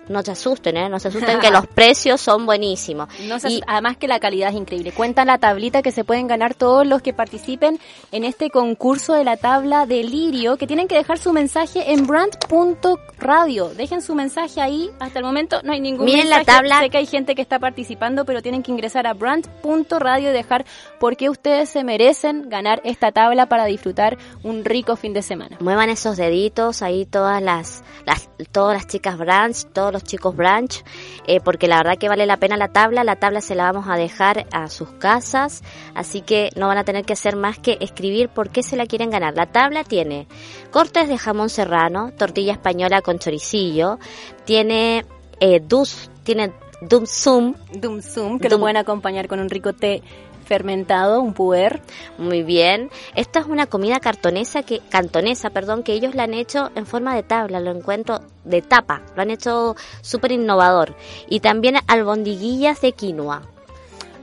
[0.09, 0.89] no se asusten, ¿eh?
[0.89, 3.07] No se asusten que los precios son buenísimos.
[3.27, 4.91] No se- Y- además que la calidad es increíble.
[4.91, 7.79] Cuenta la tablita que se pueden ganar todos los que participen
[8.11, 12.07] en este concurso de la tabla de Lirio, que tienen que dejar su mensaje en
[12.07, 13.69] brand.radio.
[13.69, 14.89] Dejen su mensaje ahí.
[14.99, 16.57] Hasta el momento no hay ningún Miren la mensaje.
[16.57, 16.79] tabla.
[16.79, 20.65] Sé que hay gente que está participando, pero tienen que ingresar a brand.radio y dejar
[20.99, 25.57] por qué ustedes se merecen ganar esta tabla para disfrutar un rico fin de semana.
[25.59, 30.83] Muevan esos deditos ahí todas las, las todas las chicas branch, todos los chicos branch,
[31.27, 33.03] eh, porque la verdad que vale la pena la tabla.
[33.03, 35.63] La tabla se la vamos a dejar a sus casas,
[35.95, 38.85] así que no van a tener que hacer más que escribir por qué se la
[38.85, 39.35] quieren ganar.
[39.35, 40.27] La tabla tiene
[40.71, 43.99] cortes de jamón serrano, tortilla española con choricillo,
[44.45, 45.05] tiene
[45.39, 50.03] eh, dus, tiene dum sum, Dum Sum, que lo pueden acompañar con un rico té
[50.47, 51.81] fermentado, un puer.
[52.17, 52.89] Muy bien.
[53.15, 57.15] Esta es una comida cartonesa que, cantonesa, perdón, que ellos la han hecho en forma
[57.15, 60.95] de tabla, lo encuentro de tapa, lo han hecho súper innovador.
[61.29, 63.43] Y también albondiguillas de quinoa.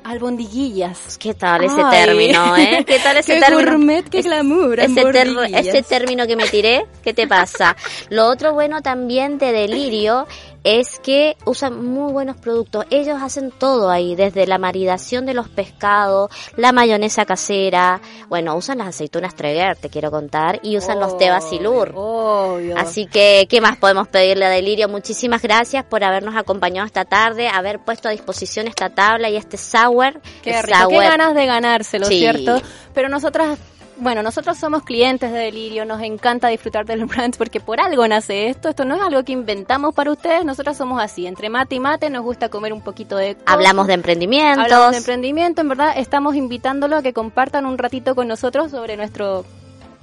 [0.04, 1.16] Albondiguillas.
[1.18, 2.04] ¿Qué tal ese Ay.
[2.04, 2.84] término, eh?
[2.86, 3.70] ¿Qué tal ese Qué término?
[3.70, 5.66] gourmet, qué glamour, Ese, ter- albondiguillas.
[5.66, 7.74] ese término que me tiré, ¿qué te pasa?
[8.10, 10.26] Lo otro bueno también de Delirio
[10.64, 12.86] es que usan muy buenos productos.
[12.90, 18.78] Ellos hacen todo ahí, desde la maridación de los pescados, la mayonesa casera, bueno, usan
[18.78, 21.92] las aceitunas Treguer, te quiero contar, y usan los té Basilur.
[21.94, 22.76] Obvio.
[22.78, 24.88] Así que, ¿qué más podemos pedirle a Delirio?
[24.88, 29.58] Muchísimas gracias por habernos acompañado esta tarde, haber puesto a disposición esta tabla y este
[29.58, 30.20] sour.
[30.42, 31.04] Qué rico, qué sour.
[31.04, 32.18] ganas de ganárselo, Sí.
[32.18, 32.60] ¿cierto?
[32.94, 33.58] Pero nosotras,
[33.96, 38.48] bueno, nosotros somos clientes de Delirio, nos encanta disfrutar del brand porque por algo nace
[38.48, 41.80] esto, esto no es algo que inventamos para ustedes, nosotras somos así, entre mate y
[41.80, 43.34] mate nos gusta comer un poquito de...
[43.34, 43.52] cosas.
[43.52, 44.64] Hablamos de emprendimientos.
[44.64, 48.96] Hablamos de emprendimiento, en verdad estamos invitándolo a que compartan un ratito con nosotros sobre
[48.96, 49.44] nuestro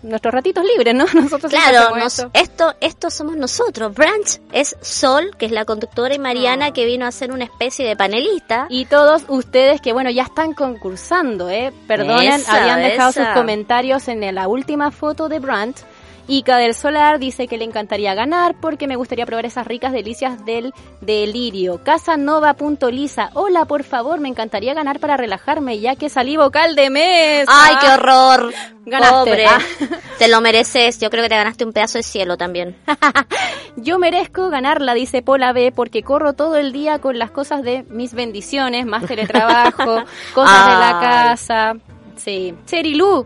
[0.03, 1.05] nuestros ratitos libres, ¿no?
[1.13, 2.31] Nosotros Claro, nos- esto.
[2.33, 3.93] esto, esto somos nosotros.
[3.93, 7.85] Branch es Sol, que es la conductora, y Mariana, que vino a ser una especie
[7.87, 8.63] de panelista.
[8.63, 8.67] Ah.
[8.69, 11.71] Y todos ustedes que, bueno, ya están concursando, ¿eh?
[11.87, 13.25] Perdonen, Esa, habían dejado esa.
[13.25, 15.77] sus comentarios en la última foto de Brandt.
[16.27, 20.45] Ica del Solar dice que le encantaría ganar porque me gustaría probar esas ricas delicias
[20.45, 21.81] del delirio.
[21.83, 27.45] Casanova.lisa, hola, por favor, me encantaría ganar para relajarme ya que salí vocal de mes.
[27.47, 28.53] ¡Ay, qué horror!
[28.85, 29.15] Ganaste.
[29.15, 29.45] Pobre.
[29.45, 29.59] Ah.
[30.17, 30.99] Te lo mereces.
[30.99, 32.75] Yo creo que te ganaste un pedazo de cielo también.
[33.75, 37.83] Yo merezco ganarla, dice Pola B, porque corro todo el día con las cosas de
[37.89, 40.03] mis bendiciones, más teletrabajo,
[40.33, 41.73] cosas de la casa.
[42.17, 42.55] Sí.
[42.65, 43.25] Cherilu,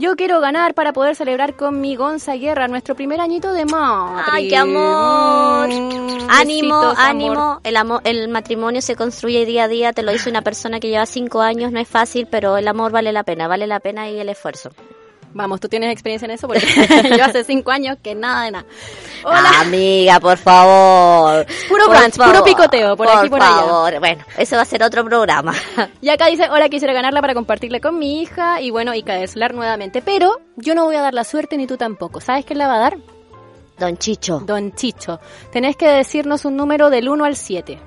[0.00, 4.24] yo quiero ganar para poder celebrar con mi Gonza Guerra nuestro primer añito de madre.
[4.32, 5.68] ¡Ay, qué amor!
[5.68, 7.32] Mm, ánimo, besitos, ánimo.
[7.32, 7.60] amor.
[7.64, 8.00] El, amor.
[8.04, 9.92] el matrimonio se construye día a día.
[9.92, 11.70] Te lo dice una persona que lleva cinco años.
[11.70, 13.46] No es fácil, pero el amor vale la pena.
[13.46, 14.70] Vale la pena y el esfuerzo.
[15.32, 16.48] Vamos, ¿tú tienes experiencia en eso?
[16.48, 16.66] Porque
[17.16, 18.66] yo hace cinco años que nada de nada.
[19.24, 19.60] Hola.
[19.60, 21.46] Amiga, por favor.
[21.68, 23.50] Puro Por brunch, puro picoteo, por aquí, por allá.
[23.60, 23.98] favor.
[24.00, 25.54] Bueno, eso va a ser otro programa.
[26.00, 29.28] Y acá dice, hola, quisiera ganarla para compartirla con mi hija y bueno, y caer
[29.28, 30.02] solar nuevamente.
[30.02, 32.20] Pero yo no voy a dar la suerte ni tú tampoco.
[32.20, 32.98] ¿Sabes quién la va a dar?
[33.78, 34.40] Don Chicho.
[34.40, 35.20] Don Chicho.
[35.52, 37.78] Tenés que decirnos un número del 1 al 7.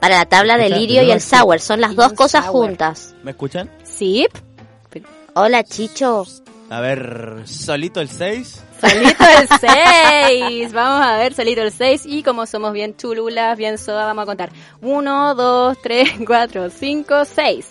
[0.00, 1.60] Para la tabla de Escucha, lirio y el sour.
[1.60, 2.66] Son las dos cosas sour.
[2.68, 3.14] juntas.
[3.22, 3.70] ¿Me escuchan?
[3.84, 4.26] ¿Sí?
[5.34, 6.24] Hola, Chicho.
[6.70, 8.62] A ver, solito el 6.
[8.80, 9.48] Solito el
[10.60, 10.72] 6.
[10.72, 12.02] Vamos a ver, solito el 6.
[12.06, 14.50] Y como somos bien chululas, bien soda, vamos a contar.
[14.82, 17.66] 1, 2, 3, 4, 5, 6.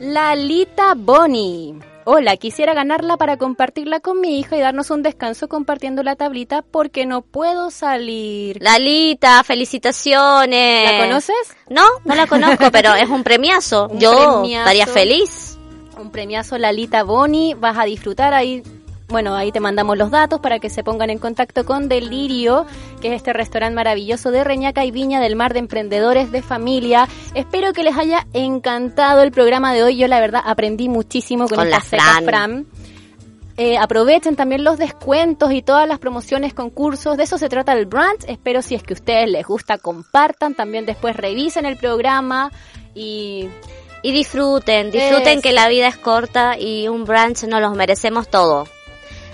[0.00, 1.74] Lalita Bonnie.
[2.08, 6.62] Hola, quisiera ganarla para compartirla con mi hija y darnos un descanso compartiendo la tablita
[6.62, 8.58] porque no puedo salir.
[8.62, 10.92] Lalita, felicitaciones.
[10.92, 11.56] ¿La conoces?
[11.68, 13.88] No, no la conozco, pero es un premiazo.
[13.88, 14.60] Un Yo premiazo.
[14.70, 15.55] estaría feliz.
[15.98, 18.62] Un premiazo Lalita Boni, vas a disfrutar ahí.
[19.08, 22.66] Bueno, ahí te mandamos los datos para que se pongan en contacto con Delirio,
[23.00, 27.08] que es este restaurante maravilloso de Reñaca y Viña del Mar de Emprendedores de Familia.
[27.34, 29.96] Espero que les haya encantado el programa de hoy.
[29.96, 32.20] Yo la verdad aprendí muchísimo con, Con esta la.
[32.24, 32.66] Fran.
[33.58, 37.16] Eh, aprovechen también los descuentos y todas las promociones, concursos.
[37.16, 38.18] De eso se trata el brand.
[38.26, 40.54] Espero si es que a ustedes les gusta, compartan.
[40.54, 42.50] También después revisen el programa
[42.94, 43.48] y
[44.02, 48.68] Y disfruten, disfruten que la vida es corta y un brunch nos los merecemos todo.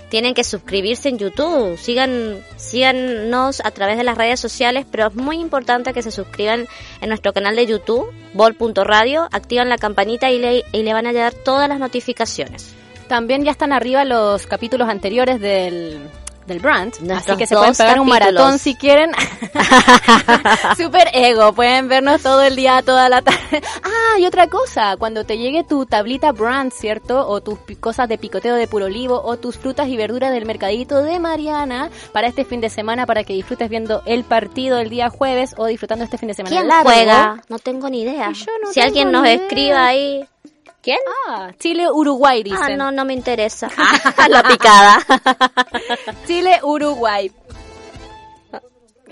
[0.09, 5.15] Tienen que suscribirse en YouTube, sigan, síganos a través de las redes sociales, pero es
[5.15, 6.67] muy importante que se suscriban
[7.01, 11.13] en nuestro canal de YouTube, bol.radio, activan la campanita y le, y le van a
[11.13, 12.75] llegar todas las notificaciones.
[13.07, 15.99] También ya están arriba los capítulos anteriores del
[16.45, 16.93] del brand.
[16.93, 19.11] Así Nuestros que se pueden pegar un maratón si quieren.
[20.77, 23.61] Super ego, pueden vernos todo el día, toda la tarde.
[23.83, 27.27] Ah, y otra cosa, cuando te llegue tu tablita brand, ¿cierto?
[27.27, 31.01] O tus cosas de picoteo de puro olivo o tus frutas y verduras del mercadito
[31.01, 35.09] de Mariana para este fin de semana para que disfrutes viendo el partido el día
[35.09, 36.89] jueves o disfrutando este fin de semana ¿Quién largo.
[36.89, 37.41] juega?
[37.49, 38.29] No tengo ni idea.
[38.29, 39.33] No si alguien nos idea.
[39.35, 40.25] escribe ahí.
[40.83, 40.97] ¿Quién?
[41.29, 42.59] Ah, Chile-Uruguay, dicen.
[42.61, 43.69] Ah, no, no me interesa.
[44.29, 44.99] La picada.
[46.27, 47.31] Chile-Uruguay.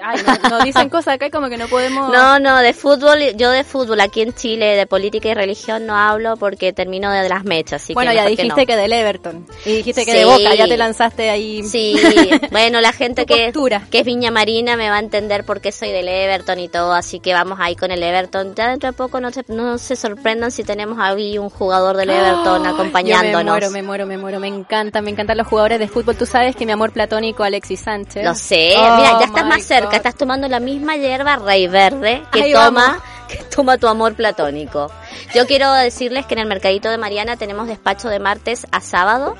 [0.03, 2.11] Ay, no, nos dicen cosas acá y como que no podemos...
[2.11, 5.95] No, no, de fútbol, yo de fútbol aquí en Chile, de política y religión no
[5.95, 7.83] hablo porque termino de las mechas.
[7.83, 9.45] Así bueno, que ya dijiste que, que, del Everton.
[9.65, 10.17] Y dijiste que Sí.
[10.17, 11.61] de Boca, ya te lanzaste ahí.
[11.61, 11.69] no.
[11.69, 11.95] Sí,
[12.51, 16.07] bueno, la gente que, es Viña Marina me va a entender por qué soy del
[16.07, 18.55] Everton y todo, así que vamos ahí con el Everton.
[18.55, 22.09] Ya dentro de poco no se, no se sorprendan si tenemos ahí un jugador del
[22.09, 23.43] Everton acompañándonos.
[23.43, 24.39] Me muero, me muero, me muero.
[24.39, 26.15] Me encanta, me encantan los jugadores de fútbol.
[26.15, 28.23] Tú sabes que mi amor platónico Alexis Sánchez.
[28.23, 29.97] Lo sé, Oh, mira, ya estás my más cerca, God.
[29.97, 33.03] estás tomando la misma hierba rey verde que Ahí toma, vamos.
[33.27, 34.91] que toma tu amor platónico.
[35.33, 39.35] Yo quiero decirles que en el mercadito de Mariana tenemos despacho de martes a sábado.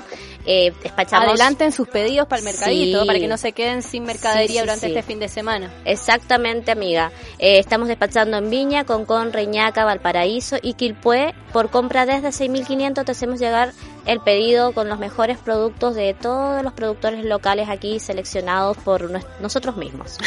[0.45, 3.08] Eh, despachamos Adelanten sus pedidos para el mercadito, Sí.
[3.08, 5.72] para que no se queden sin mercadería Sí, sí, durante este fin de semana.
[5.86, 7.12] Exactamente, amiga.
[7.38, 11.36] Eh, estamos despachando en Viña, Concón, Reñaca, Valparaíso y Quilpué.
[11.54, 13.72] Por compra desde 6.500 te hacemos llegar
[14.06, 19.10] el pedido con los mejores productos de todos los productores locales aquí seleccionados por
[19.41, 20.18] nosotros mismos.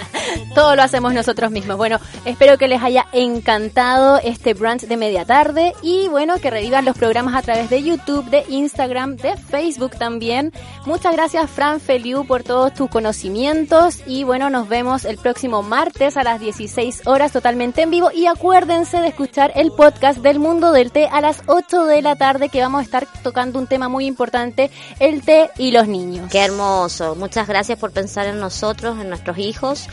[0.54, 1.76] Todo lo hacemos nosotros mismos.
[1.76, 6.84] Bueno, espero que les haya encantado este brunch de media tarde y bueno, que revivan
[6.84, 10.52] los programas a través de YouTube, de Instagram, de Facebook también.
[10.86, 16.16] Muchas gracias Fran Feliu por todos tus conocimientos y bueno, nos vemos el próximo martes
[16.16, 20.72] a las 16 horas totalmente en vivo y acuérdense de escuchar el podcast del mundo
[20.72, 23.88] del té a las 8 de la tarde que vamos a estar tocando un tema
[23.88, 24.70] muy importante,
[25.00, 26.30] el té y los niños.
[26.30, 27.16] Qué hermoso.
[27.16, 29.88] Muchas gracias por pensar en nosotros, en nuestros hijos.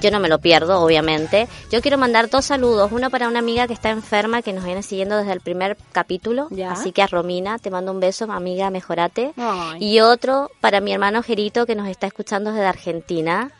[0.00, 1.48] Yo no me lo pierdo, obviamente.
[1.70, 2.90] Yo quiero mandar dos saludos.
[2.92, 6.48] Uno para una amiga que está enferma, que nos viene siguiendo desde el primer capítulo.
[6.50, 6.72] Ya.
[6.72, 9.34] Así que a Romina, te mando un beso, amiga, mejorate.
[9.36, 9.84] Ay.
[9.84, 13.50] Y otro para mi hermano Gerito, que nos está escuchando desde Argentina.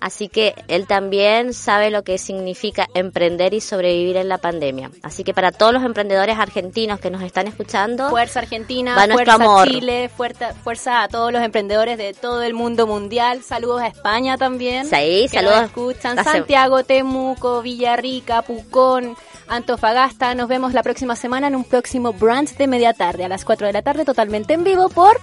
[0.00, 4.90] Así que él también sabe lo que significa emprender y sobrevivir en la pandemia.
[5.02, 9.34] Así que para todos los emprendedores argentinos que nos están escuchando, Fuerza Argentina, Va fuerza
[9.34, 9.68] amor.
[9.68, 13.42] Chile, fuerza, fuerza a todos los emprendedores de todo el mundo mundial.
[13.42, 14.84] Saludos a España también.
[14.86, 15.56] Sí, que saludos.
[15.56, 19.16] Nos escuchan Hace- Santiago, Temuco, Villarrica, Pucón,
[19.48, 20.34] Antofagasta.
[20.34, 23.66] Nos vemos la próxima semana en un próximo brunch de media tarde a las 4
[23.66, 25.20] de la tarde totalmente en vivo por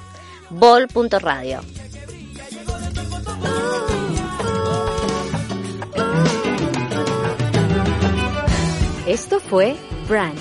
[0.52, 1.62] bol.radio.
[9.08, 9.78] Esto fue
[10.10, 10.36] Branch,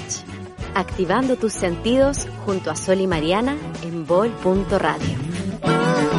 [0.75, 6.16] activando tus sentidos junto a Sol y Mariana en Bol.radio.